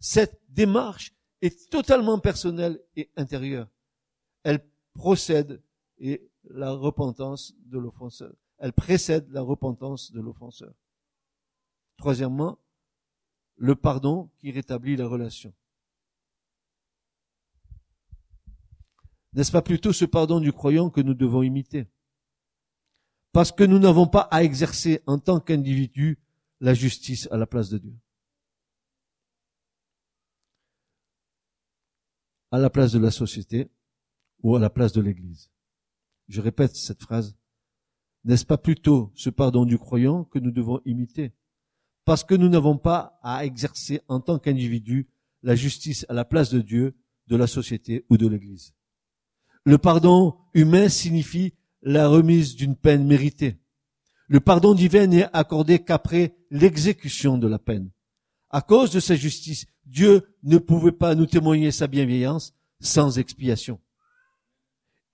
Cette 0.00 0.40
démarche 0.48 1.12
est 1.42 1.70
totalement 1.70 2.18
personnelle 2.18 2.80
et 2.96 3.10
intérieure. 3.16 3.68
Elle 4.42 4.64
procède 4.94 5.62
et 5.98 6.28
la 6.44 6.72
repentance 6.72 7.54
de 7.66 7.78
l'offenseur. 7.78 8.32
Elle 8.58 8.72
précède 8.72 9.30
la 9.30 9.42
repentance 9.42 10.12
de 10.12 10.20
l'offenseur. 10.20 10.72
Troisièmement, 11.96 12.58
le 13.56 13.74
pardon 13.74 14.30
qui 14.38 14.50
rétablit 14.50 14.96
la 14.96 15.06
relation. 15.06 15.52
N'est-ce 19.32 19.52
pas 19.52 19.62
plutôt 19.62 19.92
ce 19.92 20.04
pardon 20.04 20.40
du 20.40 20.52
croyant 20.52 20.90
que 20.90 21.00
nous 21.00 21.14
devons 21.14 21.42
imiter? 21.42 21.86
Parce 23.32 23.52
que 23.52 23.64
nous 23.64 23.78
n'avons 23.78 24.06
pas 24.06 24.22
à 24.30 24.42
exercer 24.42 25.02
en 25.06 25.18
tant 25.18 25.38
qu'individu 25.38 26.18
la 26.60 26.74
justice 26.74 27.28
à 27.30 27.36
la 27.36 27.46
place 27.46 27.68
de 27.68 27.78
Dieu. 27.78 27.94
À 32.50 32.58
la 32.58 32.70
place 32.70 32.92
de 32.92 32.98
la 32.98 33.10
société 33.10 33.70
ou 34.42 34.56
à 34.56 34.58
la 34.58 34.70
place 34.70 34.92
de 34.92 35.02
l'Église. 35.02 35.50
Je 36.28 36.40
répète 36.40 36.74
cette 36.74 37.02
phrase. 37.02 37.36
N'est-ce 38.24 38.46
pas 38.46 38.58
plutôt 38.58 39.12
ce 39.14 39.30
pardon 39.30 39.64
du 39.66 39.78
croyant 39.78 40.24
que 40.24 40.38
nous 40.38 40.50
devons 40.50 40.80
imiter? 40.84 41.34
Parce 42.04 42.24
que 42.24 42.34
nous 42.34 42.48
n'avons 42.48 42.78
pas 42.78 43.18
à 43.22 43.44
exercer 43.44 44.00
en 44.08 44.20
tant 44.20 44.38
qu'individu 44.38 45.08
la 45.42 45.54
justice 45.54 46.06
à 46.08 46.14
la 46.14 46.24
place 46.24 46.50
de 46.50 46.60
Dieu, 46.60 46.96
de 47.26 47.36
la 47.36 47.46
société 47.46 48.06
ou 48.08 48.16
de 48.16 48.26
l'Église. 48.26 48.74
Le 49.68 49.76
pardon 49.76 50.34
humain 50.54 50.88
signifie 50.88 51.52
la 51.82 52.08
remise 52.08 52.56
d'une 52.56 52.74
peine 52.74 53.06
méritée. 53.06 53.58
Le 54.26 54.40
pardon 54.40 54.72
divin 54.72 55.06
n'est 55.06 55.28
accordé 55.34 55.78
qu'après 55.78 56.34
l'exécution 56.50 57.36
de 57.36 57.46
la 57.46 57.58
peine. 57.58 57.90
À 58.48 58.62
cause 58.62 58.90
de 58.92 58.98
sa 58.98 59.14
justice, 59.14 59.66
Dieu 59.84 60.22
ne 60.42 60.56
pouvait 60.56 60.90
pas 60.90 61.14
nous 61.14 61.26
témoigner 61.26 61.70
sa 61.70 61.86
bienveillance 61.86 62.54
sans 62.80 63.18
expiation. 63.18 63.78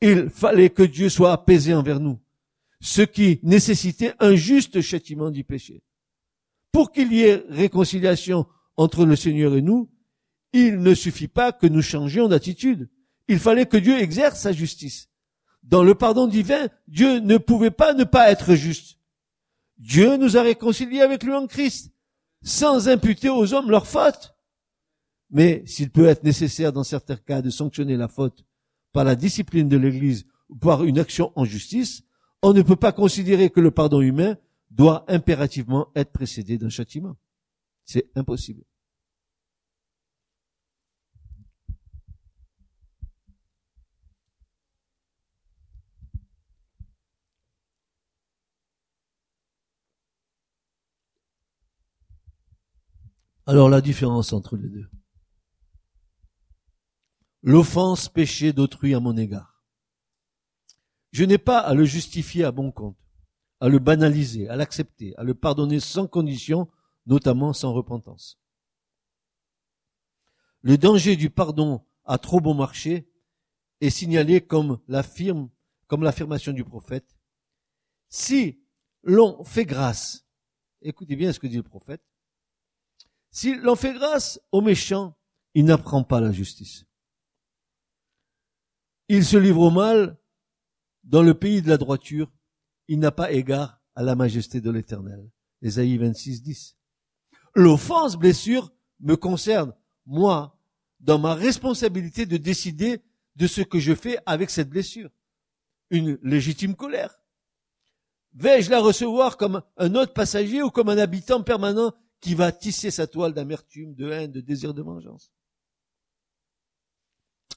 Il 0.00 0.30
fallait 0.30 0.70
que 0.70 0.84
Dieu 0.84 1.08
soit 1.08 1.32
apaisé 1.32 1.74
envers 1.74 1.98
nous, 1.98 2.20
ce 2.80 3.02
qui 3.02 3.40
nécessitait 3.42 4.14
un 4.20 4.36
juste 4.36 4.80
châtiment 4.82 5.32
du 5.32 5.42
péché. 5.42 5.82
Pour 6.70 6.92
qu'il 6.92 7.12
y 7.12 7.22
ait 7.22 7.44
réconciliation 7.48 8.46
entre 8.76 9.04
le 9.04 9.16
Seigneur 9.16 9.56
et 9.56 9.62
nous, 9.62 9.90
il 10.52 10.78
ne 10.78 10.94
suffit 10.94 11.26
pas 11.26 11.50
que 11.50 11.66
nous 11.66 11.82
changions 11.82 12.28
d'attitude. 12.28 12.88
Il 13.28 13.38
fallait 13.38 13.66
que 13.66 13.76
Dieu 13.76 13.98
exerce 13.98 14.40
sa 14.40 14.52
justice. 14.52 15.08
Dans 15.62 15.82
le 15.82 15.94
pardon 15.94 16.26
divin, 16.26 16.68
Dieu 16.88 17.20
ne 17.20 17.38
pouvait 17.38 17.70
pas 17.70 17.94
ne 17.94 18.04
pas 18.04 18.30
être 18.30 18.54
juste. 18.54 18.98
Dieu 19.78 20.16
nous 20.16 20.36
a 20.36 20.42
réconciliés 20.42 21.00
avec 21.00 21.22
lui 21.24 21.32
en 21.32 21.46
Christ, 21.46 21.92
sans 22.42 22.88
imputer 22.88 23.30
aux 23.30 23.54
hommes 23.54 23.70
leur 23.70 23.86
faute. 23.86 24.34
Mais 25.30 25.64
s'il 25.66 25.90
peut 25.90 26.06
être 26.06 26.22
nécessaire 26.22 26.72
dans 26.72 26.84
certains 26.84 27.16
cas 27.16 27.42
de 27.42 27.50
sanctionner 27.50 27.96
la 27.96 28.08
faute 28.08 28.44
par 28.92 29.04
la 29.04 29.16
discipline 29.16 29.68
de 29.68 29.76
l'Église 29.76 30.26
ou 30.48 30.56
par 30.56 30.84
une 30.84 30.98
action 30.98 31.32
en 31.34 31.44
justice, 31.44 32.02
on 32.42 32.52
ne 32.52 32.62
peut 32.62 32.76
pas 32.76 32.92
considérer 32.92 33.48
que 33.48 33.60
le 33.60 33.70
pardon 33.70 34.00
humain 34.00 34.36
doit 34.70 35.04
impérativement 35.08 35.88
être 35.96 36.12
précédé 36.12 36.58
d'un 36.58 36.68
châtiment. 36.68 37.16
C'est 37.84 38.10
impossible. 38.14 38.64
Alors 53.46 53.68
la 53.68 53.82
différence 53.82 54.32
entre 54.32 54.56
les 54.56 54.68
deux. 54.68 54.88
l'offense 57.42 58.08
péché 58.08 58.54
d'autrui 58.54 58.94
à 58.94 59.00
mon 59.00 59.18
égard. 59.18 59.62
Je 61.12 61.24
n'ai 61.24 61.36
pas 61.36 61.58
à 61.58 61.74
le 61.74 61.84
justifier 61.84 62.42
à 62.44 62.52
bon 62.52 62.72
compte, 62.72 62.96
à 63.60 63.68
le 63.68 63.78
banaliser, 63.78 64.48
à 64.48 64.56
l'accepter, 64.56 65.14
à 65.18 65.24
le 65.24 65.34
pardonner 65.34 65.78
sans 65.78 66.06
condition, 66.06 66.70
notamment 67.04 67.52
sans 67.52 67.74
repentance. 67.74 68.40
Le 70.62 70.78
danger 70.78 71.16
du 71.16 71.28
pardon 71.28 71.84
à 72.06 72.16
trop 72.16 72.40
bon 72.40 72.54
marché 72.54 73.12
est 73.82 73.90
signalé 73.90 74.40
comme 74.40 74.80
l'affirme, 74.88 75.50
comme 75.86 76.02
l'affirmation 76.02 76.52
du 76.52 76.64
prophète. 76.64 77.14
Si 78.08 78.64
l'on 79.02 79.44
fait 79.44 79.66
grâce, 79.66 80.26
écoutez 80.80 81.14
bien 81.14 81.30
ce 81.30 81.38
que 81.38 81.46
dit 81.46 81.58
le 81.58 81.62
prophète, 81.62 82.02
si 83.34 83.56
l'on 83.56 83.74
fait 83.74 83.92
grâce 83.94 84.40
aux 84.52 84.60
méchants, 84.60 85.18
il 85.54 85.64
n'apprend 85.64 86.04
pas 86.04 86.20
la 86.20 86.30
justice. 86.30 86.86
Il 89.08 89.24
se 89.24 89.36
livre 89.36 89.60
au 89.60 89.70
mal 89.72 90.16
dans 91.02 91.22
le 91.22 91.34
pays 91.34 91.60
de 91.60 91.68
la 91.68 91.76
droiture. 91.76 92.32
Il 92.86 93.00
n'a 93.00 93.10
pas 93.10 93.32
égard 93.32 93.82
à 93.96 94.04
la 94.04 94.14
majesté 94.14 94.60
de 94.60 94.70
l'éternel. 94.70 95.28
Ésaïe 95.62 95.98
26, 95.98 96.42
10. 96.42 96.76
L'offense, 97.56 98.16
blessure, 98.16 98.72
me 99.00 99.16
concerne, 99.16 99.74
moi, 100.06 100.56
dans 101.00 101.18
ma 101.18 101.34
responsabilité 101.34 102.26
de 102.26 102.36
décider 102.36 103.02
de 103.34 103.48
ce 103.48 103.62
que 103.62 103.80
je 103.80 103.96
fais 103.96 104.16
avec 104.26 104.48
cette 104.48 104.70
blessure. 104.70 105.10
Une 105.90 106.20
légitime 106.22 106.76
colère. 106.76 107.18
Vais-je 108.34 108.70
la 108.70 108.80
recevoir 108.80 109.36
comme 109.36 109.60
un 109.76 109.94
autre 109.96 110.12
passager 110.12 110.62
ou 110.62 110.70
comme 110.70 110.88
un 110.88 110.98
habitant 110.98 111.42
permanent 111.42 111.92
qui 112.20 112.34
va 112.34 112.52
tisser 112.52 112.90
sa 112.90 113.06
toile 113.06 113.34
d'amertume, 113.34 113.94
de 113.94 114.10
haine, 114.10 114.32
de 114.32 114.40
désir 114.40 114.74
de 114.74 114.82
vengeance 114.82 115.32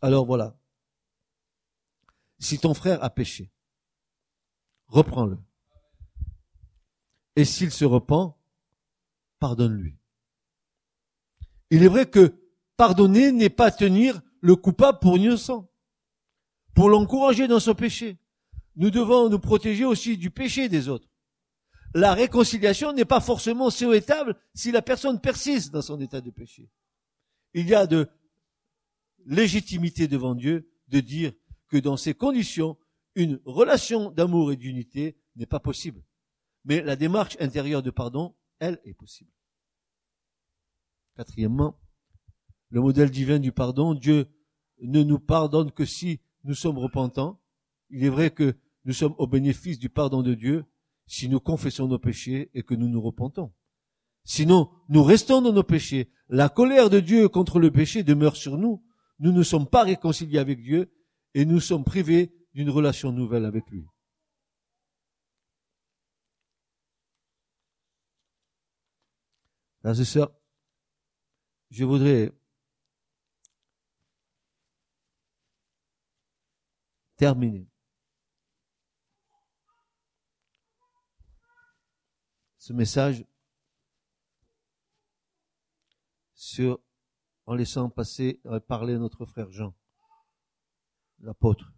Alors 0.01 0.25
voilà, 0.25 0.57
si 2.39 2.59
ton 2.59 2.73
frère 2.73 3.03
a 3.03 3.09
péché, 3.09 3.51
reprends-le. 4.87 5.37
Et 7.35 7.45
s'il 7.45 7.71
se 7.71 7.85
repent, 7.85 8.37
pardonne-lui. 9.39 9.97
Il 11.69 11.83
est 11.83 11.87
vrai 11.87 12.09
que 12.09 12.33
pardonner 12.77 13.31
n'est 13.31 13.49
pas 13.49 13.71
tenir 13.71 14.21
le 14.41 14.55
coupable 14.55 14.99
pour 14.99 15.17
innocent, 15.17 15.69
pour 16.73 16.89
l'encourager 16.89 17.47
dans 17.47 17.59
son 17.59 17.75
péché. 17.75 18.17
Nous 18.75 18.91
devons 18.91 19.29
nous 19.29 19.39
protéger 19.39 19.85
aussi 19.85 20.17
du 20.17 20.29
péché 20.29 20.69
des 20.69 20.87
autres. 20.87 21.06
La 21.93 22.13
réconciliation 22.13 22.93
n'est 22.93 23.05
pas 23.05 23.21
forcément 23.21 23.69
souhaitable 23.69 24.35
si 24.53 24.71
la 24.71 24.81
personne 24.81 25.19
persiste 25.19 25.71
dans 25.71 25.81
son 25.81 25.99
état 25.99 26.21
de 26.21 26.31
péché. 26.31 26.69
Il 27.53 27.67
y 27.67 27.75
a 27.75 27.87
de 27.87 28.07
légitimité 29.25 30.07
devant 30.07 30.35
Dieu 30.35 30.69
de 30.89 30.99
dire 30.99 31.33
que 31.69 31.77
dans 31.77 31.97
ces 31.97 32.13
conditions, 32.13 32.77
une 33.15 33.39
relation 33.45 34.11
d'amour 34.11 34.51
et 34.51 34.57
d'unité 34.57 35.17
n'est 35.35 35.45
pas 35.45 35.59
possible. 35.59 36.03
Mais 36.65 36.81
la 36.81 36.95
démarche 36.95 37.37
intérieure 37.39 37.81
de 37.81 37.89
pardon, 37.89 38.35
elle, 38.59 38.79
est 38.83 38.93
possible. 38.93 39.31
Quatrièmement, 41.15 41.79
le 42.69 42.81
modèle 42.81 43.09
divin 43.09 43.39
du 43.39 43.51
pardon, 43.51 43.93
Dieu 43.93 44.27
ne 44.81 45.03
nous 45.03 45.19
pardonne 45.19 45.71
que 45.71 45.85
si 45.85 46.19
nous 46.43 46.53
sommes 46.53 46.77
repentants. 46.77 47.41
Il 47.89 48.03
est 48.03 48.09
vrai 48.09 48.31
que 48.31 48.55
nous 48.85 48.93
sommes 48.93 49.15
au 49.17 49.27
bénéfice 49.27 49.79
du 49.79 49.89
pardon 49.89 50.21
de 50.21 50.33
Dieu 50.33 50.65
si 51.07 51.29
nous 51.29 51.39
confessons 51.39 51.87
nos 51.87 51.99
péchés 51.99 52.51
et 52.53 52.63
que 52.63 52.75
nous 52.75 52.89
nous 52.89 53.01
repentons. 53.01 53.53
Sinon, 54.23 54.69
nous 54.89 55.03
restons 55.03 55.41
dans 55.41 55.53
nos 55.53 55.63
péchés. 55.63 56.11
La 56.27 56.49
colère 56.49 56.89
de 56.89 56.99
Dieu 56.99 57.29
contre 57.29 57.59
le 57.59 57.71
péché 57.71 58.03
demeure 58.03 58.35
sur 58.35 58.57
nous. 58.57 58.83
Nous 59.19 59.31
ne 59.31 59.41
sommes 59.41 59.67
pas 59.67 59.83
réconciliés 59.83 60.37
avec 60.37 60.61
Dieu 60.61 60.93
et 61.33 61.45
nous 61.45 61.61
sommes 61.61 61.85
privés 61.85 62.33
d'une 62.53 62.69
relation 62.69 63.11
nouvelle 63.11 63.45
avec 63.45 63.69
lui. 63.69 63.85
Frères 69.79 69.99
et 69.99 70.03
je 71.69 71.85
voudrais 71.85 72.31
terminer 77.15 77.67
ce 82.57 82.73
message 82.73 83.25
sur 86.33 86.79
en 87.45 87.55
laissant 87.55 87.89
passer 87.89 88.41
parler 88.67 88.97
notre 88.97 89.25
frère 89.25 89.49
Jean 89.51 89.73
l'apôtre. 91.19 91.73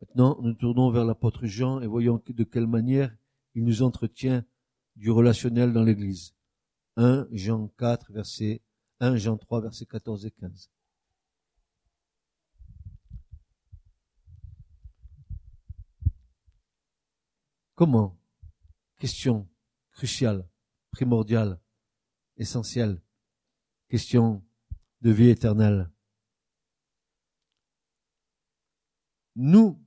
Maintenant, 0.00 0.38
nous 0.40 0.54
tournons 0.54 0.90
vers 0.90 1.04
l'apôtre 1.04 1.46
Jean 1.46 1.80
et 1.80 1.86
voyons 1.86 2.22
de 2.26 2.44
quelle 2.44 2.66
manière 2.66 3.14
il 3.54 3.64
nous 3.64 3.82
entretient 3.82 4.44
du 4.94 5.10
relationnel 5.10 5.72
dans 5.72 5.82
l'Église. 5.82 6.34
1 6.96 7.28
Jean 7.32 7.68
4, 7.78 8.12
verset 8.12 8.62
1 9.00 9.16
Jean 9.16 9.36
3, 9.36 9.60
verset 9.62 9.86
14 9.86 10.26
et 10.26 10.30
15. 10.30 10.70
Comment? 17.76 18.18
Question 18.98 19.46
cruciale, 19.92 20.48
primordiale 20.90 21.60
essentiel. 22.38 23.02
Question 23.88 24.42
de 25.02 25.10
vie 25.10 25.28
éternelle. 25.28 25.90
Nous, 29.36 29.78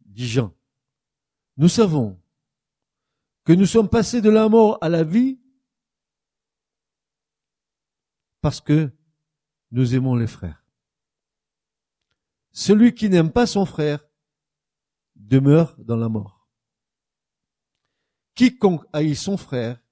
dit 0.00 0.26
Jean, 0.26 0.52
nous 1.56 1.68
savons 1.68 2.20
que 3.44 3.52
nous 3.52 3.66
sommes 3.66 3.88
passés 3.88 4.20
de 4.20 4.28
la 4.28 4.48
mort 4.48 4.76
à 4.80 4.88
la 4.88 5.04
vie 5.04 5.40
parce 8.40 8.60
que 8.60 8.92
nous 9.70 9.94
aimons 9.94 10.16
les 10.16 10.26
frères. 10.26 10.64
Celui 12.50 12.92
qui 12.92 13.08
n'aime 13.08 13.30
pas 13.30 13.46
son 13.46 13.64
frère 13.64 14.04
demeure 15.14 15.76
dans 15.78 15.96
la 15.96 16.08
mort. 16.08 16.35
Quiconque 18.36 18.84
haït 18.92 19.16
son 19.16 19.36
frère 19.36 19.82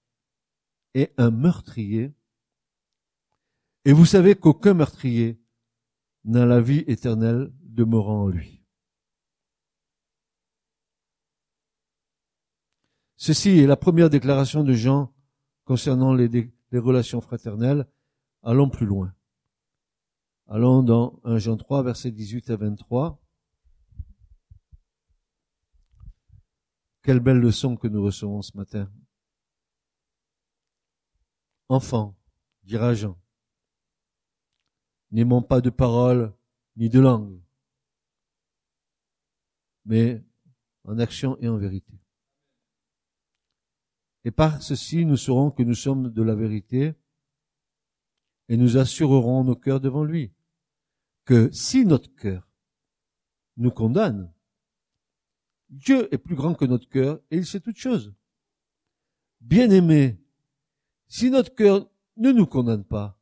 est 0.93 1.13
un 1.17 1.31
meurtrier. 1.31 2.15
Et 3.87 3.93
vous 3.93 4.05
savez 4.05 4.37
qu'aucun 4.37 4.75
meurtrier 4.75 5.41
n'a 6.25 6.47
la 6.47 6.61
vie 6.61 6.85
éternelle 6.87 7.53
demeurant 7.63 8.25
en 8.25 8.29
lui. 8.29 8.63
Ceci 13.17 13.59
est 13.61 13.67
la 13.67 13.77
première 13.77 14.11
déclaration 14.11 14.63
de 14.63 14.75
Jean 14.75 15.15
concernant 15.65 16.13
les, 16.13 16.53
relations 16.73 17.23
fraternelles. 17.23 17.87
Allons 18.43 18.69
plus 18.69 18.85
loin. 18.85 19.15
Allons 20.49 20.83
dans 20.83 21.19
1 21.25 21.39
Jean 21.39 21.57
3, 21.57 21.83
versets 21.83 22.11
18 22.11 22.51
à 22.51 22.57
23. 22.57 23.24
Quelle 27.05 27.21
belle 27.21 27.39
leçon 27.39 27.77
que 27.77 27.87
nous 27.87 28.03
recevons 28.03 28.41
ce 28.41 28.57
matin. 28.57 28.91
Enfant, 31.69 32.17
dira 32.63 32.95
Jean, 32.95 33.21
n'aimons 35.11 35.43
pas 35.43 35.61
de 35.61 35.69
parole 35.69 36.35
ni 36.77 36.89
de 36.89 37.01
langue, 37.01 37.43
mais 39.85 40.25
en 40.85 40.99
action 40.99 41.37
et 41.41 41.49
en 41.49 41.59
vérité. 41.59 41.93
Et 44.25 44.31
par 44.31 44.63
ceci, 44.63 45.05
nous 45.05 45.19
saurons 45.19 45.51
que 45.51 45.63
nous 45.63 45.75
sommes 45.75 46.11
de 46.11 46.23
la 46.23 46.35
vérité 46.35 46.95
et 48.49 48.57
nous 48.57 48.79
assurerons 48.79 49.45
nos 49.45 49.57
cœurs 49.57 49.81
devant 49.81 50.05
lui 50.05 50.33
que 51.27 51.51
si 51.53 51.85
notre 51.85 52.15
cœur 52.15 52.49
nous 53.59 53.71
condamne, 53.71 54.34
Dieu 55.75 56.13
est 56.15 56.19
plus 56.19 56.37
grand 56.37 56.55
que 56.55 56.65
notre 56.65 56.89
cœur 56.89 57.21
et 57.31 57.37
il 57.37 57.47
sait 57.47 57.61
toutes 57.61 57.79
choses. 57.79 58.15
Bien-aimés, 59.41 60.21
si 61.09 61.31
notre 61.31 61.55
cœur 61.55 61.91
ne 62.17 62.31
nous 62.31 62.47
condamne 62.47 62.85
pas, 62.85 63.21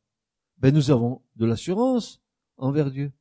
ben 0.57 0.73
nous 0.73 0.91
avons 0.91 1.23
de 1.35 1.45
l'assurance 1.45 2.21
envers 2.57 2.91
Dieu. 2.91 3.11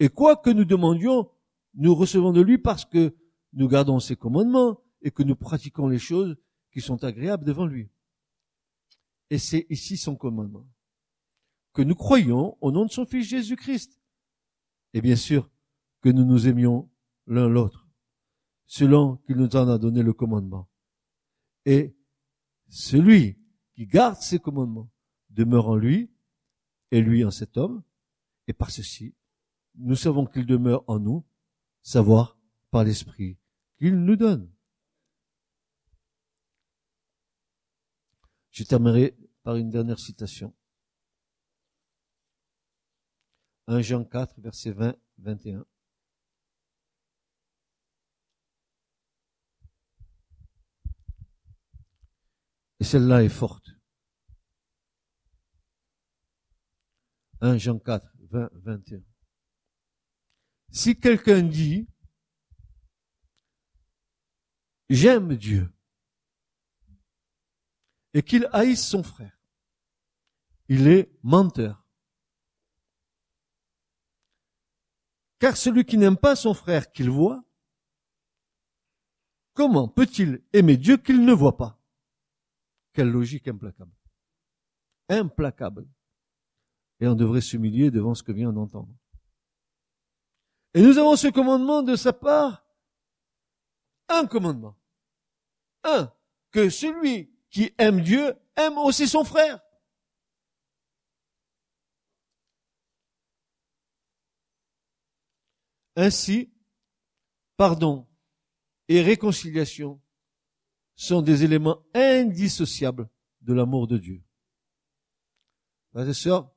Et 0.00 0.10
quoi 0.10 0.36
que 0.36 0.50
nous 0.50 0.66
demandions, 0.66 1.30
nous 1.74 1.94
recevons 1.94 2.32
de 2.32 2.42
lui 2.42 2.58
parce 2.58 2.84
que 2.84 3.16
nous 3.54 3.68
gardons 3.68 4.00
ses 4.00 4.16
commandements 4.16 4.82
et 5.00 5.10
que 5.10 5.22
nous 5.22 5.36
pratiquons 5.36 5.88
les 5.88 5.98
choses 5.98 6.36
qui 6.72 6.82
sont 6.82 7.02
agréables 7.04 7.44
devant 7.44 7.66
lui. 7.66 7.90
Et 9.30 9.38
c'est 9.38 9.66
ici 9.70 9.96
son 9.96 10.14
commandement. 10.14 10.66
Que 11.72 11.82
nous 11.82 11.94
croyons 11.94 12.58
au 12.60 12.70
nom 12.70 12.84
de 12.84 12.90
son 12.90 13.06
Fils 13.06 13.28
Jésus-Christ. 13.28 13.98
Et 14.92 15.00
bien 15.00 15.16
sûr, 15.16 15.50
que 16.02 16.10
nous 16.10 16.24
nous 16.24 16.48
aimions 16.48 16.90
l'un 17.26 17.48
l'autre, 17.48 17.81
selon 18.72 19.18
qu'il 19.18 19.36
nous 19.36 19.54
en 19.54 19.68
a 19.68 19.76
donné 19.76 20.02
le 20.02 20.14
commandement. 20.14 20.66
Et 21.66 21.94
celui 22.70 23.38
qui 23.74 23.86
garde 23.86 24.16
ses 24.16 24.38
commandements 24.38 24.90
demeure 25.28 25.68
en 25.68 25.76
lui 25.76 26.10
et 26.90 27.02
lui 27.02 27.22
en 27.22 27.30
cet 27.30 27.58
homme, 27.58 27.82
et 28.46 28.54
par 28.54 28.70
ceci, 28.70 29.14
nous 29.74 29.94
savons 29.94 30.24
qu'il 30.24 30.46
demeure 30.46 30.84
en 30.86 30.98
nous, 30.98 31.22
savoir 31.82 32.38
par 32.70 32.84
l'Esprit 32.84 33.36
qu'il 33.76 33.94
nous 33.94 34.16
donne. 34.16 34.50
Je 38.52 38.64
terminerai 38.64 39.18
par 39.42 39.56
une 39.56 39.68
dernière 39.68 39.98
citation. 39.98 40.54
1 43.66 43.82
Jean 43.82 44.06
4, 44.06 44.40
verset 44.40 44.70
20, 44.72 44.96
21. 45.18 45.66
Et 52.82 52.84
celle-là 52.84 53.22
est 53.22 53.28
forte. 53.28 53.70
1 57.40 57.56
Jean 57.56 57.78
4, 57.78 58.12
20, 58.18 58.50
21. 58.54 59.00
Si 60.72 60.98
quelqu'un 60.98 61.44
dit, 61.44 61.86
j'aime 64.88 65.36
Dieu, 65.36 65.72
et 68.14 68.22
qu'il 68.24 68.48
haïsse 68.50 68.84
son 68.84 69.04
frère, 69.04 69.38
il 70.66 70.88
est 70.88 71.16
menteur. 71.22 71.86
Car 75.38 75.56
celui 75.56 75.84
qui 75.84 75.98
n'aime 75.98 76.16
pas 76.16 76.34
son 76.34 76.52
frère 76.52 76.90
qu'il 76.90 77.10
voit, 77.10 77.44
comment 79.52 79.86
peut-il 79.86 80.42
aimer 80.52 80.76
Dieu 80.76 80.96
qu'il 80.96 81.24
ne 81.24 81.32
voit 81.32 81.56
pas? 81.56 81.78
Quelle 82.92 83.10
logique 83.10 83.48
implacable. 83.48 83.92
Implacable. 85.08 85.88
Et 87.00 87.06
on 87.06 87.14
devrait 87.14 87.40
s'humilier 87.40 87.90
devant 87.90 88.14
ce 88.14 88.22
que 88.22 88.32
vient 88.32 88.52
d'entendre. 88.52 88.94
Et 90.74 90.82
nous 90.82 90.98
avons 90.98 91.16
ce 91.16 91.28
commandement 91.28 91.82
de 91.82 91.96
sa 91.96 92.12
part. 92.12 92.66
Un 94.08 94.26
commandement. 94.26 94.76
Un. 95.84 96.12
Que 96.50 96.70
celui 96.70 97.30
qui 97.50 97.74
aime 97.78 98.00
Dieu 98.00 98.34
aime 98.56 98.78
aussi 98.78 99.08
son 99.08 99.24
frère. 99.24 99.60
Ainsi, 105.96 106.50
pardon 107.56 108.08
et 108.88 109.02
réconciliation 109.02 110.01
sont 110.94 111.22
des 111.22 111.44
éléments 111.44 111.82
indissociables 111.94 113.08
de 113.40 113.52
l'amour 113.52 113.86
de 113.86 113.98
Dieu. 113.98 114.22
Frères 115.90 116.08
et 116.08 116.14
sœurs, 116.14 116.50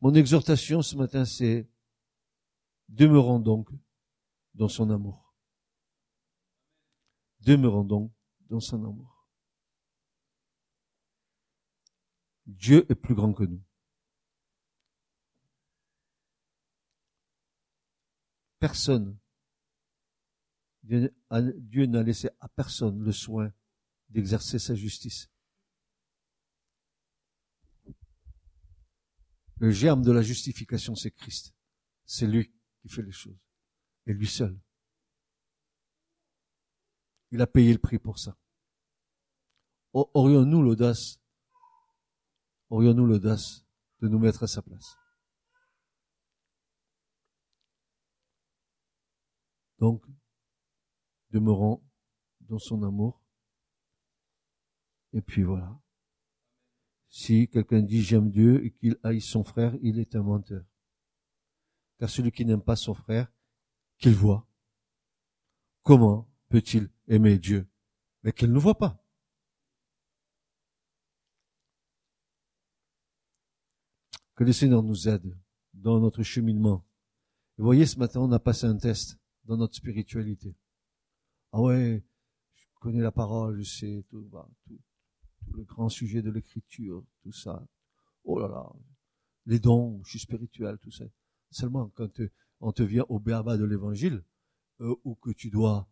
mon 0.00 0.14
exhortation 0.14 0.82
ce 0.82 0.96
matin, 0.96 1.24
c'est 1.24 1.68
demeurons 2.88 3.40
donc 3.40 3.68
dans 4.54 4.68
son 4.68 4.90
amour. 4.90 5.34
Demeurons 7.40 7.84
donc 7.84 8.12
dans 8.48 8.60
son 8.60 8.84
amour. 8.84 9.28
Dieu 12.46 12.90
est 12.90 12.94
plus 12.94 13.14
grand 13.14 13.32
que 13.32 13.44
nous. 13.44 13.62
Personne 18.58 19.18
Dieu 20.90 21.86
n'a 21.86 22.02
laissé 22.02 22.28
à 22.40 22.48
personne 22.48 23.00
le 23.02 23.12
soin 23.12 23.52
d'exercer 24.08 24.58
sa 24.58 24.74
justice. 24.74 25.30
Le 29.58 29.70
germe 29.70 30.02
de 30.02 30.10
la 30.10 30.22
justification, 30.22 30.96
c'est 30.96 31.12
Christ. 31.12 31.54
C'est 32.04 32.26
lui 32.26 32.52
qui 32.80 32.88
fait 32.88 33.02
les 33.02 33.12
choses. 33.12 33.38
Et 34.06 34.12
lui 34.12 34.26
seul. 34.26 34.58
Il 37.30 37.40
a 37.40 37.46
payé 37.46 37.72
le 37.72 37.78
prix 37.78 38.00
pour 38.00 38.18
ça. 38.18 38.36
Aurions-nous 39.92 40.62
l'audace, 40.62 41.20
aurions-nous 42.68 43.06
l'audace 43.06 43.64
de 44.00 44.08
nous 44.08 44.18
mettre 44.18 44.42
à 44.42 44.46
sa 44.48 44.62
place? 44.62 44.96
Donc, 49.78 50.04
demeurons 51.30 51.82
dans 52.40 52.58
son 52.58 52.82
amour. 52.82 53.22
Et 55.12 55.22
puis 55.22 55.42
voilà. 55.42 55.80
Si 57.08 57.48
quelqu'un 57.48 57.82
dit 57.82 58.02
j'aime 58.02 58.30
Dieu 58.30 58.64
et 58.64 58.72
qu'il 58.72 58.96
haït 59.02 59.20
son 59.20 59.42
frère, 59.42 59.74
il 59.82 59.98
est 59.98 60.14
un 60.14 60.22
menteur. 60.22 60.64
Car 61.98 62.08
celui 62.08 62.30
qui 62.30 62.44
n'aime 62.44 62.62
pas 62.62 62.76
son 62.76 62.94
frère, 62.94 63.30
qu'il 63.98 64.14
voit, 64.14 64.48
comment 65.82 66.32
peut-il 66.48 66.88
aimer 67.08 67.38
Dieu, 67.38 67.68
mais 68.22 68.32
qu'il 68.32 68.52
ne 68.52 68.58
voit 68.58 68.78
pas? 68.78 69.02
Que 74.34 74.44
le 74.44 74.52
Seigneur 74.52 74.82
nous 74.82 75.08
aide 75.08 75.36
dans 75.74 76.00
notre 76.00 76.22
cheminement. 76.22 76.86
Vous 77.58 77.64
voyez, 77.64 77.84
ce 77.84 77.98
matin, 77.98 78.20
on 78.20 78.32
a 78.32 78.38
passé 78.38 78.66
un 78.66 78.76
test 78.76 79.18
dans 79.44 79.56
notre 79.56 79.74
spiritualité. 79.74 80.56
Ah 81.52 81.60
ouais, 81.60 82.04
je 82.54 82.64
connais 82.80 83.00
la 83.00 83.12
parole, 83.12 83.58
je 83.58 83.68
sais 83.68 84.04
tout, 84.08 84.28
bah, 84.30 84.48
tout, 84.64 84.78
le 85.52 85.64
grand 85.64 85.88
sujet 85.88 86.22
de 86.22 86.30
l'écriture, 86.30 87.04
tout 87.22 87.32
ça. 87.32 87.66
Oh 88.24 88.38
là 88.38 88.48
là, 88.48 88.70
les 89.46 89.58
dons, 89.58 90.00
je 90.04 90.10
suis 90.10 90.20
spirituel, 90.20 90.78
tout 90.78 90.92
ça. 90.92 91.04
Seulement 91.50 91.88
quand 91.88 92.20
on 92.60 92.72
te 92.72 92.82
vient 92.82 93.04
au 93.08 93.18
béaba 93.18 93.56
de 93.56 93.64
l'évangile, 93.64 94.24
euh, 94.80 94.94
ou 95.04 95.14
que 95.16 95.30
tu 95.30 95.50
dois 95.50 95.88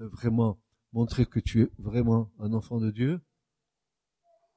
euh, 0.00 0.08
vraiment 0.08 0.60
montrer 0.92 1.26
que 1.26 1.40
tu 1.40 1.62
es 1.62 1.70
vraiment 1.78 2.32
un 2.38 2.52
enfant 2.52 2.80
de 2.80 2.90
Dieu, 2.90 3.20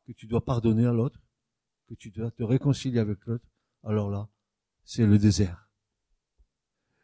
que 0.06 0.14
tu 0.14 0.28
dois 0.28 0.44
pardonner 0.44 0.86
à 0.86 0.94
l'autre, 0.94 1.22
que 1.88 1.96
tu 1.96 2.12
dois 2.12 2.32
te 2.32 2.44
réconcilier 2.44 3.00
avec 3.00 3.26
l'autre, 3.26 3.46
alors 3.84 4.10
là, 4.10 4.30
c'est 4.84 5.06
le 5.06 5.18
désert. 5.18 5.70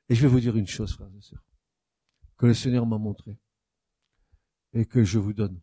Et 0.09 0.15
je 0.15 0.21
vais 0.21 0.27
vous 0.27 0.39
dire 0.39 0.55
une 0.55 0.67
chose, 0.67 0.93
frères 0.93 1.13
et 1.15 1.21
sœurs 1.21 1.50
que 2.41 2.47
le 2.47 2.55
Seigneur 2.55 2.87
m'a 2.87 2.97
montré 2.97 3.37
et 4.73 4.87
que 4.87 5.03
je 5.03 5.19
vous 5.19 5.31
donne. 5.31 5.61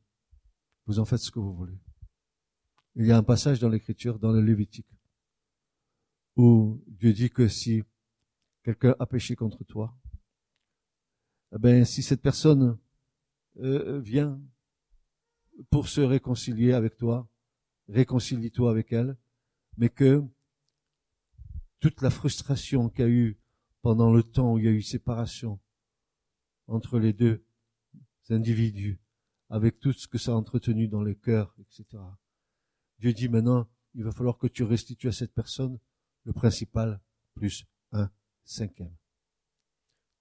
Vous 0.87 1.01
en 1.01 1.05
faites 1.05 1.19
ce 1.19 1.33
que 1.33 1.41
vous 1.41 1.53
voulez. 1.53 1.77
Il 2.95 3.05
y 3.05 3.11
a 3.11 3.17
un 3.17 3.25
passage 3.25 3.59
dans 3.59 3.69
l'écriture, 3.69 4.21
dans 4.21 4.31
le 4.31 4.41
Lévitique, 4.41 4.87
où 6.37 6.81
Dieu 6.87 7.13
dit 7.13 7.31
que 7.31 7.49
si 7.49 7.83
quelqu'un 8.63 8.95
a 9.01 9.07
péché 9.07 9.35
contre 9.35 9.65
toi, 9.65 9.93
eh 11.53 11.59
ben, 11.59 11.85
si 11.85 12.01
cette 12.01 12.23
personne 12.23 12.79
euh, 13.57 13.99
vient 13.99 14.41
pour 15.71 15.89
se 15.89 16.01
réconcilier 16.01 16.75
avec 16.75 16.97
toi, 16.97 17.29
réconcilie-toi 17.89 18.71
avec 18.71 18.93
elle, 18.93 19.17
mais 19.79 19.89
que 19.89 20.23
toute 21.81 22.03
la 22.03 22.11
frustration 22.11 22.89
qu'il 22.89 23.05
y 23.05 23.09
a 23.09 23.11
eu 23.11 23.41
pendant 23.83 24.13
le 24.13 24.23
temps 24.23 24.53
où 24.53 24.59
il 24.59 24.65
y 24.65 24.69
a 24.69 24.71
eu 24.71 24.83
séparation, 24.83 25.59
entre 26.69 26.99
les 26.99 27.13
deux 27.13 27.45
individus, 28.31 29.01
avec 29.49 29.81
tout 29.81 29.93
ce 29.93 30.07
que 30.07 30.19
ça 30.19 30.33
a 30.33 30.35
entretenu 30.35 30.87
dans 30.87 31.03
le 31.03 31.15
cœur, 31.15 31.55
etc. 31.59 32.03
Dieu 32.99 33.13
dit 33.13 33.29
maintenant, 33.29 33.69
il 33.95 34.05
va 34.05 34.13
falloir 34.13 34.39
que 34.39 34.47
tu 34.47 34.63
restitues 34.63 35.09
à 35.09 35.13
cette 35.13 35.33
personne 35.33 35.79
le 36.25 36.33
principal 36.33 37.01
plus 37.35 37.65
un 37.93 38.11
cinquième. 38.45 38.95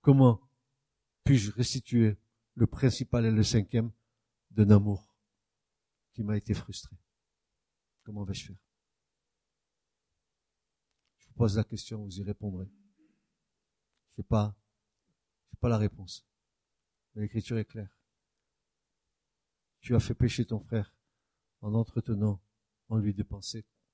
Comment 0.01 0.41
puis-je 1.25 1.51
restituer 1.51 2.17
le 2.55 2.67
principal 2.67 3.25
et 3.25 3.31
le 3.31 3.43
cinquième 3.43 3.91
d'un 4.51 4.69
amour 4.69 5.13
qui 6.13 6.23
m'a 6.23 6.37
été 6.37 6.53
frustré? 6.53 6.95
Comment 8.03 8.23
vais-je 8.23 8.45
faire? 8.47 8.55
Je 11.17 11.27
vous 11.27 11.33
pose 11.33 11.57
la 11.57 11.65
question, 11.65 12.05
vous 12.05 12.19
y 12.19 12.23
répondrez. 12.23 12.69
Je 14.15 14.21
n'ai 14.21 14.23
pas, 14.23 14.55
pas 15.59 15.67
la 15.67 15.77
réponse. 15.77 16.25
L'écriture 17.17 17.57
est 17.57 17.65
claire. 17.65 17.89
Tu 19.79 19.95
as 19.95 19.99
fait 19.99 20.13
pécher 20.13 20.45
ton 20.45 20.59
frère 20.59 20.95
en 21.61 21.73
entretenant 21.73 22.39
en 22.89 22.97
lui 22.97 23.13
des 23.13 23.25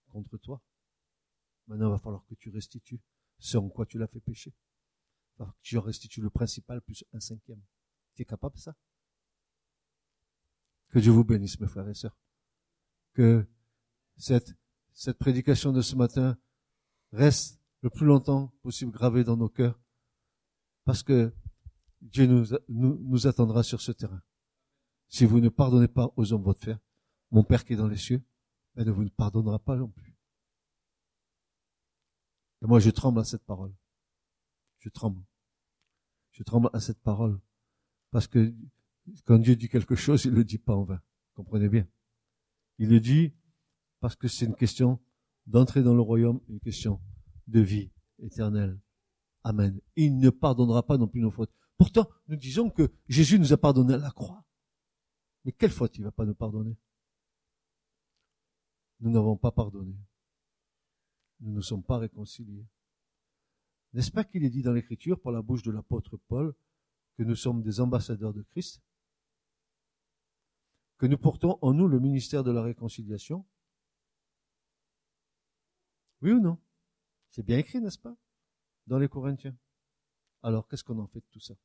contre 0.08 0.38
toi. 0.38 0.62
Maintenant, 1.68 1.88
il 1.88 1.92
va 1.92 2.00
falloir 2.00 2.26
que 2.26 2.36
tu 2.36 2.50
restitues 2.50 3.02
ce 3.40 3.58
en 3.58 3.70
quoi 3.70 3.86
tu 3.86 3.98
l'as 3.98 4.08
fait 4.08 4.20
pécher. 4.20 4.54
Il 5.40 5.46
que 5.46 5.52
tu 5.62 5.78
restitues 5.78 6.22
le 6.22 6.30
principal 6.30 6.82
plus 6.82 7.06
un 7.14 7.22
cinquième. 7.22 7.62
Tu 8.14 8.24
es 8.24 8.26
capable 8.26 8.56
de 8.56 8.60
ça? 8.60 8.76
Que 10.90 11.00
Dieu 11.00 11.12
vous 11.12 11.24
bénisse, 11.24 11.60
mes 11.62 11.68
frères 11.68 11.88
et 11.88 11.94
sœurs. 11.94 12.20
Que 13.14 13.48
cette, 14.18 14.54
cette 14.92 15.18
prédication 15.18 15.72
de 15.72 15.82
ce 15.82 15.96
matin 15.96 16.38
reste 17.14 17.62
le 17.82 17.90
plus 17.90 18.06
longtemps 18.06 18.48
possible 18.62 18.92
gravée 18.92 19.24
dans 19.24 19.38
nos 19.38 19.50
cœurs. 19.50 19.80
Parce 20.84 21.04
que 21.04 21.34
Dieu 22.04 22.28
nous, 22.28 23.28
attendra 23.28 23.64
sur 23.64 23.82
ce 23.82 23.92
terrain. 23.92 24.22
si 25.08 25.26
vous 25.26 25.40
ne 25.40 25.50
pardonnez 25.50 25.88
pas 25.88 26.12
aux 26.18 26.34
hommes 26.34 26.44
votre 26.44 26.60
faire, 26.60 26.80
mon 27.32 27.44
Père 27.44 27.64
qui 27.64 27.74
est 27.74 27.78
dans 27.78 27.88
les 27.88 27.98
cieux, 27.98 28.22
ben, 28.76 28.86
ne 28.86 28.92
vous 28.92 29.04
ne 29.04 29.10
pardonnera 29.10 29.60
pas 29.60 29.78
non 29.78 29.88
plus. 29.88 30.16
Et 32.62 32.68
moi, 32.68 32.80
je 32.80 32.90
tremble 32.90 33.20
à 33.20 33.24
cette 33.24 33.44
parole. 33.46 33.74
Je 34.80 34.90
tremble. 34.90 35.24
Je 36.32 36.44
tremble 36.44 36.70
à 36.74 36.80
cette 36.80 37.02
parole. 37.02 37.40
Parce 38.12 38.28
que 38.28 38.54
quand 39.26 39.38
Dieu 39.38 39.56
dit 39.56 39.70
quelque 39.70 39.96
chose, 39.96 40.26
il 40.26 40.34
le 40.34 40.44
dit 40.44 40.58
pas 40.58 40.76
en 40.76 40.84
vain. 40.84 41.02
Comprenez 41.36 41.70
bien. 41.70 41.88
Il 42.80 42.90
le 42.90 43.00
dit 43.00 43.34
parce 44.00 44.16
que 44.16 44.28
c'est 44.28 44.46
une 44.46 44.56
question 44.56 45.00
d'entrer 45.46 45.84
dans 45.84 45.94
le 45.94 46.02
royaume, 46.02 46.42
une 46.50 46.60
question 46.60 47.00
de 47.48 47.62
vie 47.62 47.92
éternelle. 48.20 48.80
Amen. 49.44 49.80
Il 49.96 50.18
ne 50.18 50.30
pardonnera 50.30 50.86
pas 50.86 50.98
non 50.98 51.08
plus 51.08 51.22
nos 51.22 51.32
fautes. 51.32 51.54
Pourtant, 51.84 52.10
nous 52.30 52.38
disons 52.38 52.70
que 52.70 52.94
Jésus 53.10 53.38
nous 53.38 53.52
a 53.52 53.58
pardonné 53.58 53.96
à 53.96 53.98
la 53.98 54.12
croix. 54.12 54.46
Mais 55.44 55.52
quelle 55.52 55.70
faute 55.70 55.98
il 55.98 56.06
va 56.06 56.14
pas 56.14 56.24
nous 56.24 56.34
pardonner? 56.34 56.78
Nous 59.02 59.10
n'avons 59.10 59.36
pas 59.36 59.52
pardonné. 59.52 59.94
Nous 61.42 61.52
ne 61.52 61.60
sommes 61.60 61.84
pas 61.84 61.98
réconciliés. 61.98 62.66
N'est-ce 63.92 64.12
pas 64.12 64.24
qu'il 64.24 64.46
est 64.46 64.50
dit 64.50 64.62
dans 64.62 64.72
l'Écriture 64.72 65.20
par 65.20 65.34
la 65.34 65.42
bouche 65.42 65.62
de 65.62 65.72
l'apôtre 65.72 66.16
Paul 66.16 66.56
que 67.18 67.24
nous 67.24 67.36
sommes 67.36 67.62
des 67.62 67.82
ambassadeurs 67.82 68.34
de 68.34 68.44
Christ? 68.44 68.82
Que 70.98 71.06
nous 71.06 71.18
portons 71.18 71.60
en 71.62 71.74
nous 71.74 71.90
le 71.90 72.00
ministère 72.00 72.46
de 72.46 72.52
la 72.52 72.62
réconciliation? 72.62 73.46
Oui 76.22 76.32
ou 76.32 76.40
non? 76.40 76.58
C'est 77.30 77.44
bien 77.44 77.58
écrit, 77.58 77.82
n'est-ce 77.82 78.00
pas? 78.00 78.16
Dans 78.88 79.00
les 79.00 79.10
Corinthiens. 79.10 79.58
Alors, 80.44 80.66
qu'est-ce 80.70 80.86
qu'on 80.86 81.00
en 81.00 81.08
fait 81.08 81.20
de 81.20 81.28
tout 81.30 81.42
ça? 81.42 81.56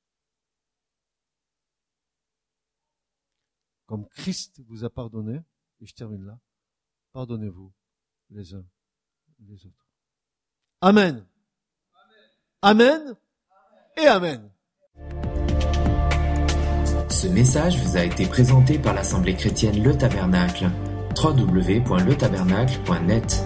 Comme 3.88 4.06
Christ 4.10 4.60
vous 4.68 4.84
a 4.84 4.90
pardonné, 4.90 5.40
et 5.80 5.86
je 5.86 5.94
termine 5.94 6.26
là, 6.26 6.38
pardonnez-vous 7.12 7.72
les 8.30 8.54
uns 8.54 8.64
les 9.46 9.66
autres. 9.66 9.86
Amen. 10.80 11.26
Amen 12.62 13.14
et 13.96 14.06
Amen. 14.06 14.48
Ce 17.08 17.26
message 17.28 17.82
vous 17.82 17.96
a 17.96 18.04
été 18.04 18.26
présenté 18.26 18.78
par 18.78 18.94
l'Assemblée 18.94 19.34
chrétienne 19.34 19.82
Le 19.82 19.96
Tabernacle. 19.96 20.70
www.letabernacle.net 21.16 23.44